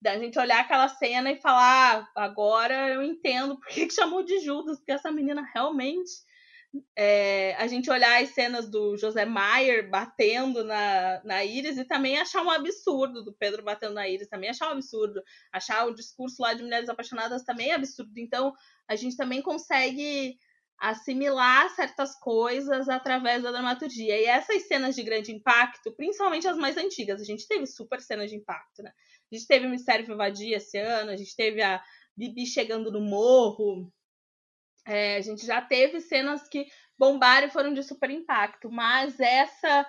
Da 0.00 0.16
gente 0.18 0.38
olhar 0.38 0.60
aquela 0.60 0.88
cena 0.88 1.32
e 1.32 1.40
falar, 1.40 2.08
ah, 2.14 2.24
agora 2.24 2.90
eu 2.90 3.02
entendo 3.02 3.58
por 3.58 3.68
que, 3.68 3.90
chamou 3.90 4.22
de 4.22 4.38
Judas, 4.40 4.78
porque 4.78 4.92
essa 4.92 5.10
menina 5.10 5.42
realmente. 5.52 6.26
É, 6.94 7.54
a 7.54 7.66
gente 7.66 7.90
olhar 7.90 8.22
as 8.22 8.30
cenas 8.30 8.68
do 8.68 8.98
José 8.98 9.24
Maier 9.24 9.88
batendo 9.88 10.62
na, 10.62 11.22
na 11.24 11.42
Iris 11.42 11.78
e 11.78 11.86
também 11.86 12.18
achar 12.18 12.42
um 12.42 12.50
absurdo 12.50 13.24
do 13.24 13.32
Pedro 13.32 13.62
batendo 13.62 13.94
na 13.94 14.06
Iris, 14.06 14.28
também 14.28 14.50
achar 14.50 14.68
um 14.68 14.72
absurdo. 14.72 15.22
Achar 15.50 15.86
o 15.86 15.94
discurso 15.94 16.42
lá 16.42 16.52
de 16.52 16.62
Mulheres 16.62 16.90
Apaixonadas 16.90 17.44
também 17.44 17.70
é 17.70 17.74
absurdo. 17.74 18.12
Então, 18.18 18.52
a 18.86 18.94
gente 18.94 19.16
também 19.16 19.40
consegue 19.40 20.38
assimilar 20.78 21.70
certas 21.70 22.14
coisas 22.18 22.88
através 22.88 23.42
da 23.42 23.50
dramaturgia. 23.50 24.18
E 24.20 24.24
essas 24.24 24.66
cenas 24.66 24.94
de 24.94 25.02
grande 25.02 25.32
impacto, 25.32 25.94
principalmente 25.96 26.46
as 26.46 26.56
mais 26.56 26.76
antigas, 26.76 27.20
a 27.20 27.24
gente 27.24 27.46
teve 27.48 27.66
super 27.66 28.00
cenas 28.00 28.30
de 28.30 28.36
impacto, 28.36 28.82
né? 28.82 28.92
A 29.30 29.34
gente 29.34 29.46
teve 29.46 29.66
o 29.66 29.70
Mistério 29.70 30.06
Vivadia 30.06 30.58
esse 30.58 30.78
ano, 30.78 31.10
a 31.10 31.16
gente 31.16 31.34
teve 31.34 31.62
a 31.62 31.82
Bibi 32.16 32.46
chegando 32.46 32.92
no 32.92 33.00
morro, 33.00 33.92
é, 34.86 35.16
a 35.16 35.20
gente 35.20 35.44
já 35.44 35.60
teve 35.60 36.00
cenas 36.00 36.48
que 36.48 36.66
bombaram 36.98 37.48
e 37.48 37.50
foram 37.50 37.74
de 37.74 37.82
super 37.82 38.10
impacto, 38.10 38.70
mas 38.70 39.18
essa 39.18 39.86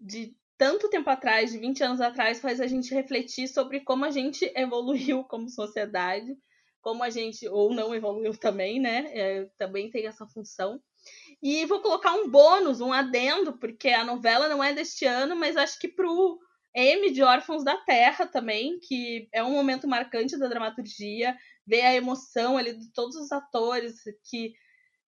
de 0.00 0.34
tanto 0.56 0.88
tempo 0.88 1.10
atrás, 1.10 1.52
de 1.52 1.58
20 1.58 1.82
anos 1.82 2.00
atrás, 2.00 2.40
faz 2.40 2.60
a 2.60 2.66
gente 2.66 2.94
refletir 2.94 3.48
sobre 3.48 3.80
como 3.80 4.04
a 4.04 4.10
gente 4.10 4.50
evoluiu 4.56 5.24
como 5.24 5.48
sociedade 5.48 6.36
como 6.82 7.02
a 7.02 7.10
gente, 7.10 7.48
ou 7.48 7.72
não 7.72 7.94
evoluiu 7.94 8.36
também, 8.36 8.78
né? 8.80 9.10
É, 9.12 9.44
também 9.56 9.90
tem 9.90 10.06
essa 10.06 10.26
função. 10.26 10.80
E 11.42 11.64
vou 11.66 11.80
colocar 11.80 12.12
um 12.12 12.28
bônus, 12.28 12.80
um 12.80 12.92
adendo, 12.92 13.58
porque 13.58 13.88
a 13.88 14.04
novela 14.04 14.48
não 14.48 14.62
é 14.62 14.72
deste 14.72 15.06
ano, 15.06 15.34
mas 15.34 15.56
acho 15.56 15.78
que 15.78 15.88
pro 15.88 16.38
M 16.74 17.10
de 17.10 17.22
Órfãos 17.22 17.64
da 17.64 17.76
Terra 17.78 18.26
também, 18.26 18.78
que 18.80 19.28
é 19.32 19.42
um 19.42 19.52
momento 19.52 19.88
marcante 19.88 20.38
da 20.38 20.48
dramaturgia, 20.48 21.36
ver 21.66 21.82
a 21.82 21.94
emoção 21.94 22.56
ali 22.56 22.72
de 22.74 22.92
todos 22.92 23.16
os 23.16 23.30
atores 23.32 23.96
que 24.28 24.52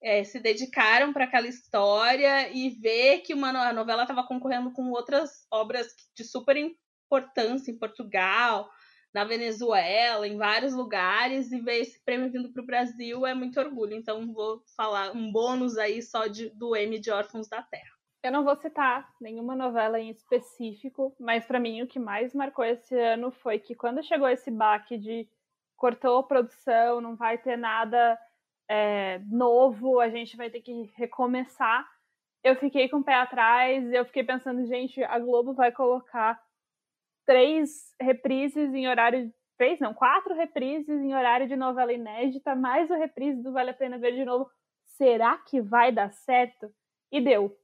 é, 0.03 0.23
se 0.25 0.39
dedicaram 0.39 1.13
para 1.13 1.25
aquela 1.25 1.47
história 1.47 2.51
e 2.51 2.71
ver 2.71 3.21
que 3.21 3.33
uma 3.33 3.49
a 3.49 3.73
novela 3.73 4.03
estava 4.03 4.27
concorrendo 4.27 4.73
com 4.73 4.91
outras 4.91 5.47
obras 5.51 5.89
de 6.15 6.25
super 6.25 6.57
importância 6.57 7.71
em 7.71 7.79
Portugal, 7.79 8.69
na 9.15 9.23
Venezuela, 9.23 10.27
em 10.27 10.37
vários 10.37 10.75
lugares, 10.75 11.53
e 11.53 11.61
ver 11.61 11.81
esse 11.81 12.05
prêmio 12.05 12.31
vindo 12.31 12.53
para 12.53 12.63
o 12.63 12.67
Brasil 12.67 13.25
é 13.25 13.33
muito 13.33 13.61
orgulho. 13.61 13.95
Então, 13.95 14.33
vou 14.33 14.61
falar 14.77 15.13
um 15.13 15.31
bônus 15.31 15.79
aí 15.79 16.03
só 16.03 16.27
de, 16.27 16.51
do 16.51 16.75
M 16.75 16.99
de 16.99 17.13
Órfãos 17.13 17.49
da 17.49 17.63
Terra. 17.63 17.95
Eu 18.25 18.33
não 18.33 18.43
vou 18.43 18.57
citar 18.57 19.09
nenhuma 19.21 19.55
novela 19.55 20.01
em 20.01 20.11
específico, 20.11 21.15
mas 21.21 21.45
para 21.45 21.61
mim 21.61 21.83
o 21.83 21.87
que 21.87 21.99
mais 21.99 22.35
marcou 22.35 22.65
esse 22.65 22.99
ano 22.99 23.31
foi 23.31 23.59
que 23.59 23.75
quando 23.75 24.03
chegou 24.03 24.27
esse 24.29 24.51
baque 24.51 24.97
de 24.97 25.29
cortou 25.77 26.19
a 26.19 26.23
produção, 26.23 27.03
não 27.03 27.15
vai 27.15 27.37
ter 27.37 27.59
nada 27.59 28.19
é, 28.67 29.21
novo, 29.31 30.01
a 30.01 30.09
gente 30.09 30.39
vai 30.39 30.49
ter 30.49 30.63
que 30.63 30.91
recomeçar. 30.97 31.87
Eu 32.43 32.57
fiquei 32.57 32.89
com 32.89 32.99
o 32.99 33.05
pé 33.05 33.15
atrás, 33.15 33.93
eu 33.93 34.07
fiquei 34.07 34.25
pensando, 34.25 34.67
gente, 34.67 35.05
a 35.05 35.19
Globo 35.19 35.53
vai 35.53 35.71
colocar 35.71 36.41
três 37.25 37.95
reprises 38.01 38.75
em 38.75 38.89
horário. 38.89 39.33
Três, 39.57 39.79
não, 39.79 39.95
quatro 39.95 40.35
reprises 40.35 41.01
em 41.01 41.15
horário 41.15 41.47
de 41.47 41.55
novela 41.55 41.93
inédita, 41.93 42.57
mais 42.57 42.91
o 42.91 42.95
reprise 42.95 43.41
do 43.41 43.53
Vale 43.53 43.71
a 43.71 43.75
Pena 43.75 43.99
Ver 43.99 44.15
de 44.15 44.25
novo. 44.25 44.51
Será 44.97 45.39
que 45.39 45.61
vai 45.61 45.93
dar 45.93 46.13
certo? 46.13 46.73
E 47.11 47.21
deu. 47.21 47.57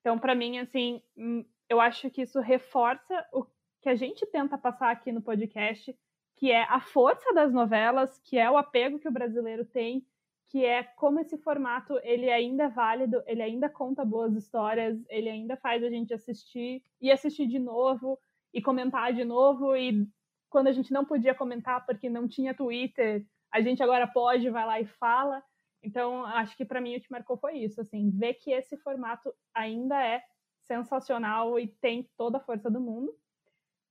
Então, 0.00 0.18
para 0.18 0.34
mim, 0.34 0.58
assim, 0.58 1.00
hum, 1.16 1.44
eu 1.68 1.80
acho 1.80 2.10
que 2.10 2.22
isso 2.22 2.40
reforça 2.40 3.24
o 3.32 3.46
que 3.80 3.88
a 3.88 3.94
gente 3.94 4.26
tenta 4.26 4.58
passar 4.58 4.90
aqui 4.90 5.12
no 5.12 5.22
podcast, 5.22 5.96
que 6.36 6.50
é 6.50 6.64
a 6.64 6.80
força 6.80 7.32
das 7.32 7.52
novelas, 7.52 8.18
que 8.20 8.38
é 8.38 8.50
o 8.50 8.56
apego 8.56 8.98
que 8.98 9.08
o 9.08 9.12
brasileiro 9.12 9.64
tem, 9.64 10.04
que 10.46 10.64
é 10.64 10.82
como 10.82 11.20
esse 11.20 11.36
formato 11.38 11.98
ele 12.02 12.30
ainda 12.30 12.64
é 12.64 12.68
válido, 12.68 13.22
ele 13.26 13.42
ainda 13.42 13.68
conta 13.68 14.04
boas 14.04 14.34
histórias, 14.34 14.98
ele 15.08 15.28
ainda 15.28 15.56
faz 15.56 15.82
a 15.84 15.90
gente 15.90 16.14
assistir 16.14 16.82
e 17.00 17.10
assistir 17.10 17.46
de 17.46 17.58
novo 17.58 18.18
e 18.52 18.62
comentar 18.62 19.12
de 19.12 19.24
novo. 19.24 19.76
E 19.76 20.06
quando 20.48 20.68
a 20.68 20.72
gente 20.72 20.92
não 20.92 21.04
podia 21.04 21.34
comentar 21.34 21.84
porque 21.84 22.08
não 22.08 22.26
tinha 22.26 22.54
Twitter, 22.54 23.24
a 23.52 23.60
gente 23.60 23.82
agora 23.82 24.06
pode, 24.06 24.50
vai 24.50 24.66
lá 24.66 24.80
e 24.80 24.86
fala. 24.86 25.42
Então, 25.82 26.24
acho 26.24 26.56
que 26.56 26.64
para 26.64 26.80
mim 26.80 26.96
o 26.96 27.00
que 27.00 27.10
marcou 27.10 27.36
foi 27.36 27.58
isso, 27.58 27.80
assim, 27.80 28.10
ver 28.10 28.34
que 28.34 28.50
esse 28.50 28.76
formato 28.78 29.32
ainda 29.54 30.04
é 30.04 30.22
sensacional 30.62 31.58
e 31.58 31.68
tem 31.68 32.08
toda 32.16 32.38
a 32.38 32.40
força 32.40 32.70
do 32.70 32.80
mundo. 32.80 33.14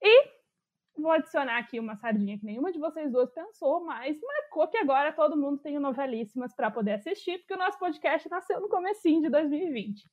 E 0.01 0.37
vou 0.97 1.11
adicionar 1.11 1.57
aqui 1.57 1.79
uma 1.79 1.95
sardinha 1.95 2.37
que 2.37 2.45
nenhuma 2.45 2.71
de 2.71 2.79
vocês 2.79 3.11
duas 3.11 3.31
pensou, 3.31 3.83
mas 3.85 4.19
marcou 4.21 4.67
que 4.67 4.77
agora 4.77 5.13
todo 5.13 5.37
mundo 5.37 5.59
tem 5.59 5.79
novelíssimas 5.79 6.53
para 6.53 6.69
poder 6.69 6.93
assistir, 6.93 7.39
porque 7.39 7.53
o 7.53 7.57
nosso 7.57 7.79
podcast 7.79 8.29
nasceu 8.29 8.59
no 8.59 8.69
comecinho 8.69 9.21
de 9.21 9.29
2020. 9.29 10.09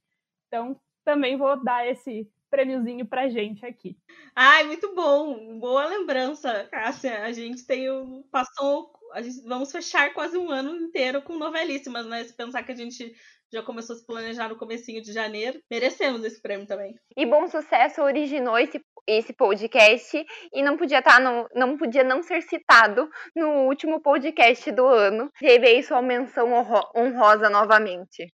Então, 0.47 0.81
também 1.05 1.37
vou 1.37 1.63
dar 1.63 1.87
esse 1.87 2.31
prêmiozinho 2.55 3.05
pra 3.05 3.29
gente 3.29 3.67
aqui. 3.67 3.97
Ai, 4.35 4.63
muito 4.65 4.95
bom. 4.95 5.59
Boa 5.59 5.87
lembrança, 5.87 6.69
Cássia. 6.71 7.25
A 7.25 7.33
gente 7.33 7.67
tem 7.67 7.91
o. 7.91 8.25
Passou. 8.31 8.93
A 9.13 9.21
gente, 9.21 9.43
vamos 9.45 9.73
fechar 9.73 10.15
quase 10.15 10.39
um 10.39 10.51
ano 10.51 10.77
inteiro 10.77 11.21
com 11.23 11.37
novelíssimas, 11.37 12.07
né? 12.07 12.23
Se 12.23 12.33
pensar 12.33 12.63
que 12.63 12.71
a 12.71 12.77
gente 12.77 13.13
já 13.53 13.61
começou 13.63 13.97
a 13.97 13.99
se 13.99 14.07
planejar 14.07 14.49
no 14.49 14.57
comecinho 14.57 15.03
de 15.03 15.13
janeiro, 15.13 15.61
merecemos 15.69 16.25
esse 16.25 16.41
prêmio 16.41 16.67
também. 16.67 16.95
E 17.17 17.27
Bom 17.27 17.47
Sucesso 17.49 18.03
originou 18.03 18.57
esse, 18.57 18.81
esse 19.07 19.33
podcast 19.33 20.25
e 20.53 20.63
não 20.63 20.77
podia 20.77 21.01
estar 21.01 21.17
tá 21.17 21.21
no, 21.21 21.49
não 21.55 21.77
podia 21.77 22.05
não 22.05 22.23
ser 22.23 22.41
citado 22.43 23.09
no 23.35 23.67
último 23.67 24.01
podcast 24.01 24.71
do 24.71 24.87
ano. 24.87 25.29
Teve 25.41 25.67
aí 25.67 25.83
sua 25.83 26.01
menção 26.01 26.51
honrosa 26.97 27.51
novamente. 27.51 28.33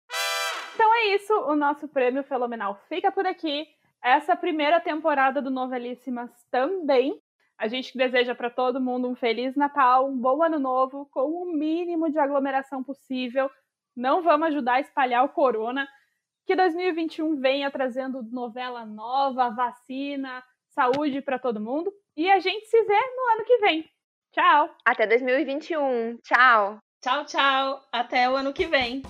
Então 0.74 0.94
é 0.94 1.14
isso, 1.14 1.33
o 1.33 1.57
nosso 1.57 1.88
prêmio 1.88 2.22
fenomenal 2.22 2.81
fica 2.88 3.11
por 3.11 3.26
aqui 3.26 3.66
essa 4.02 4.37
primeira 4.37 4.80
temporada 4.80 5.42
do 5.42 5.50
Novelíssimas 5.50 6.30
também. 6.50 7.20
A 7.58 7.66
gente 7.66 7.96
deseja 7.96 8.34
para 8.34 8.50
todo 8.50 8.80
mundo 8.80 9.08
um 9.08 9.16
feliz 9.16 9.56
Natal, 9.56 10.08
um 10.08 10.16
bom 10.16 10.42
ano 10.42 10.58
novo, 10.58 11.06
com 11.11 11.42
o 11.42 11.52
mínimo 11.52 12.11
de 12.11 12.18
aglomeração 12.18 12.84
possível. 12.84 13.50
Não 13.96 14.22
vamos 14.22 14.48
ajudar 14.48 14.74
a 14.74 14.80
espalhar 14.80 15.24
o 15.24 15.30
corona. 15.30 15.88
Que 16.46 16.54
2021 16.54 17.37
venha 17.40 17.70
trazendo 17.70 18.22
novela 18.22 18.87
nova, 18.87 19.50
vacina, 19.50 20.42
saúde 20.68 21.20
para 21.20 21.38
todo 21.38 21.61
mundo 21.61 21.92
e 22.16 22.30
a 22.30 22.38
gente 22.38 22.66
se 22.66 22.82
vê 22.84 22.94
no 22.94 23.32
ano 23.32 23.44
que 23.44 23.58
vem. 23.58 23.84
Tchau. 24.32 24.74
Até 24.84 25.06
2021. 25.06 26.18
Tchau. 26.18 26.78
Tchau, 27.02 27.24
tchau. 27.24 27.82
Até 27.92 28.30
o 28.30 28.37
ano 28.37 28.52
que 28.52 28.66
vem. 28.66 29.02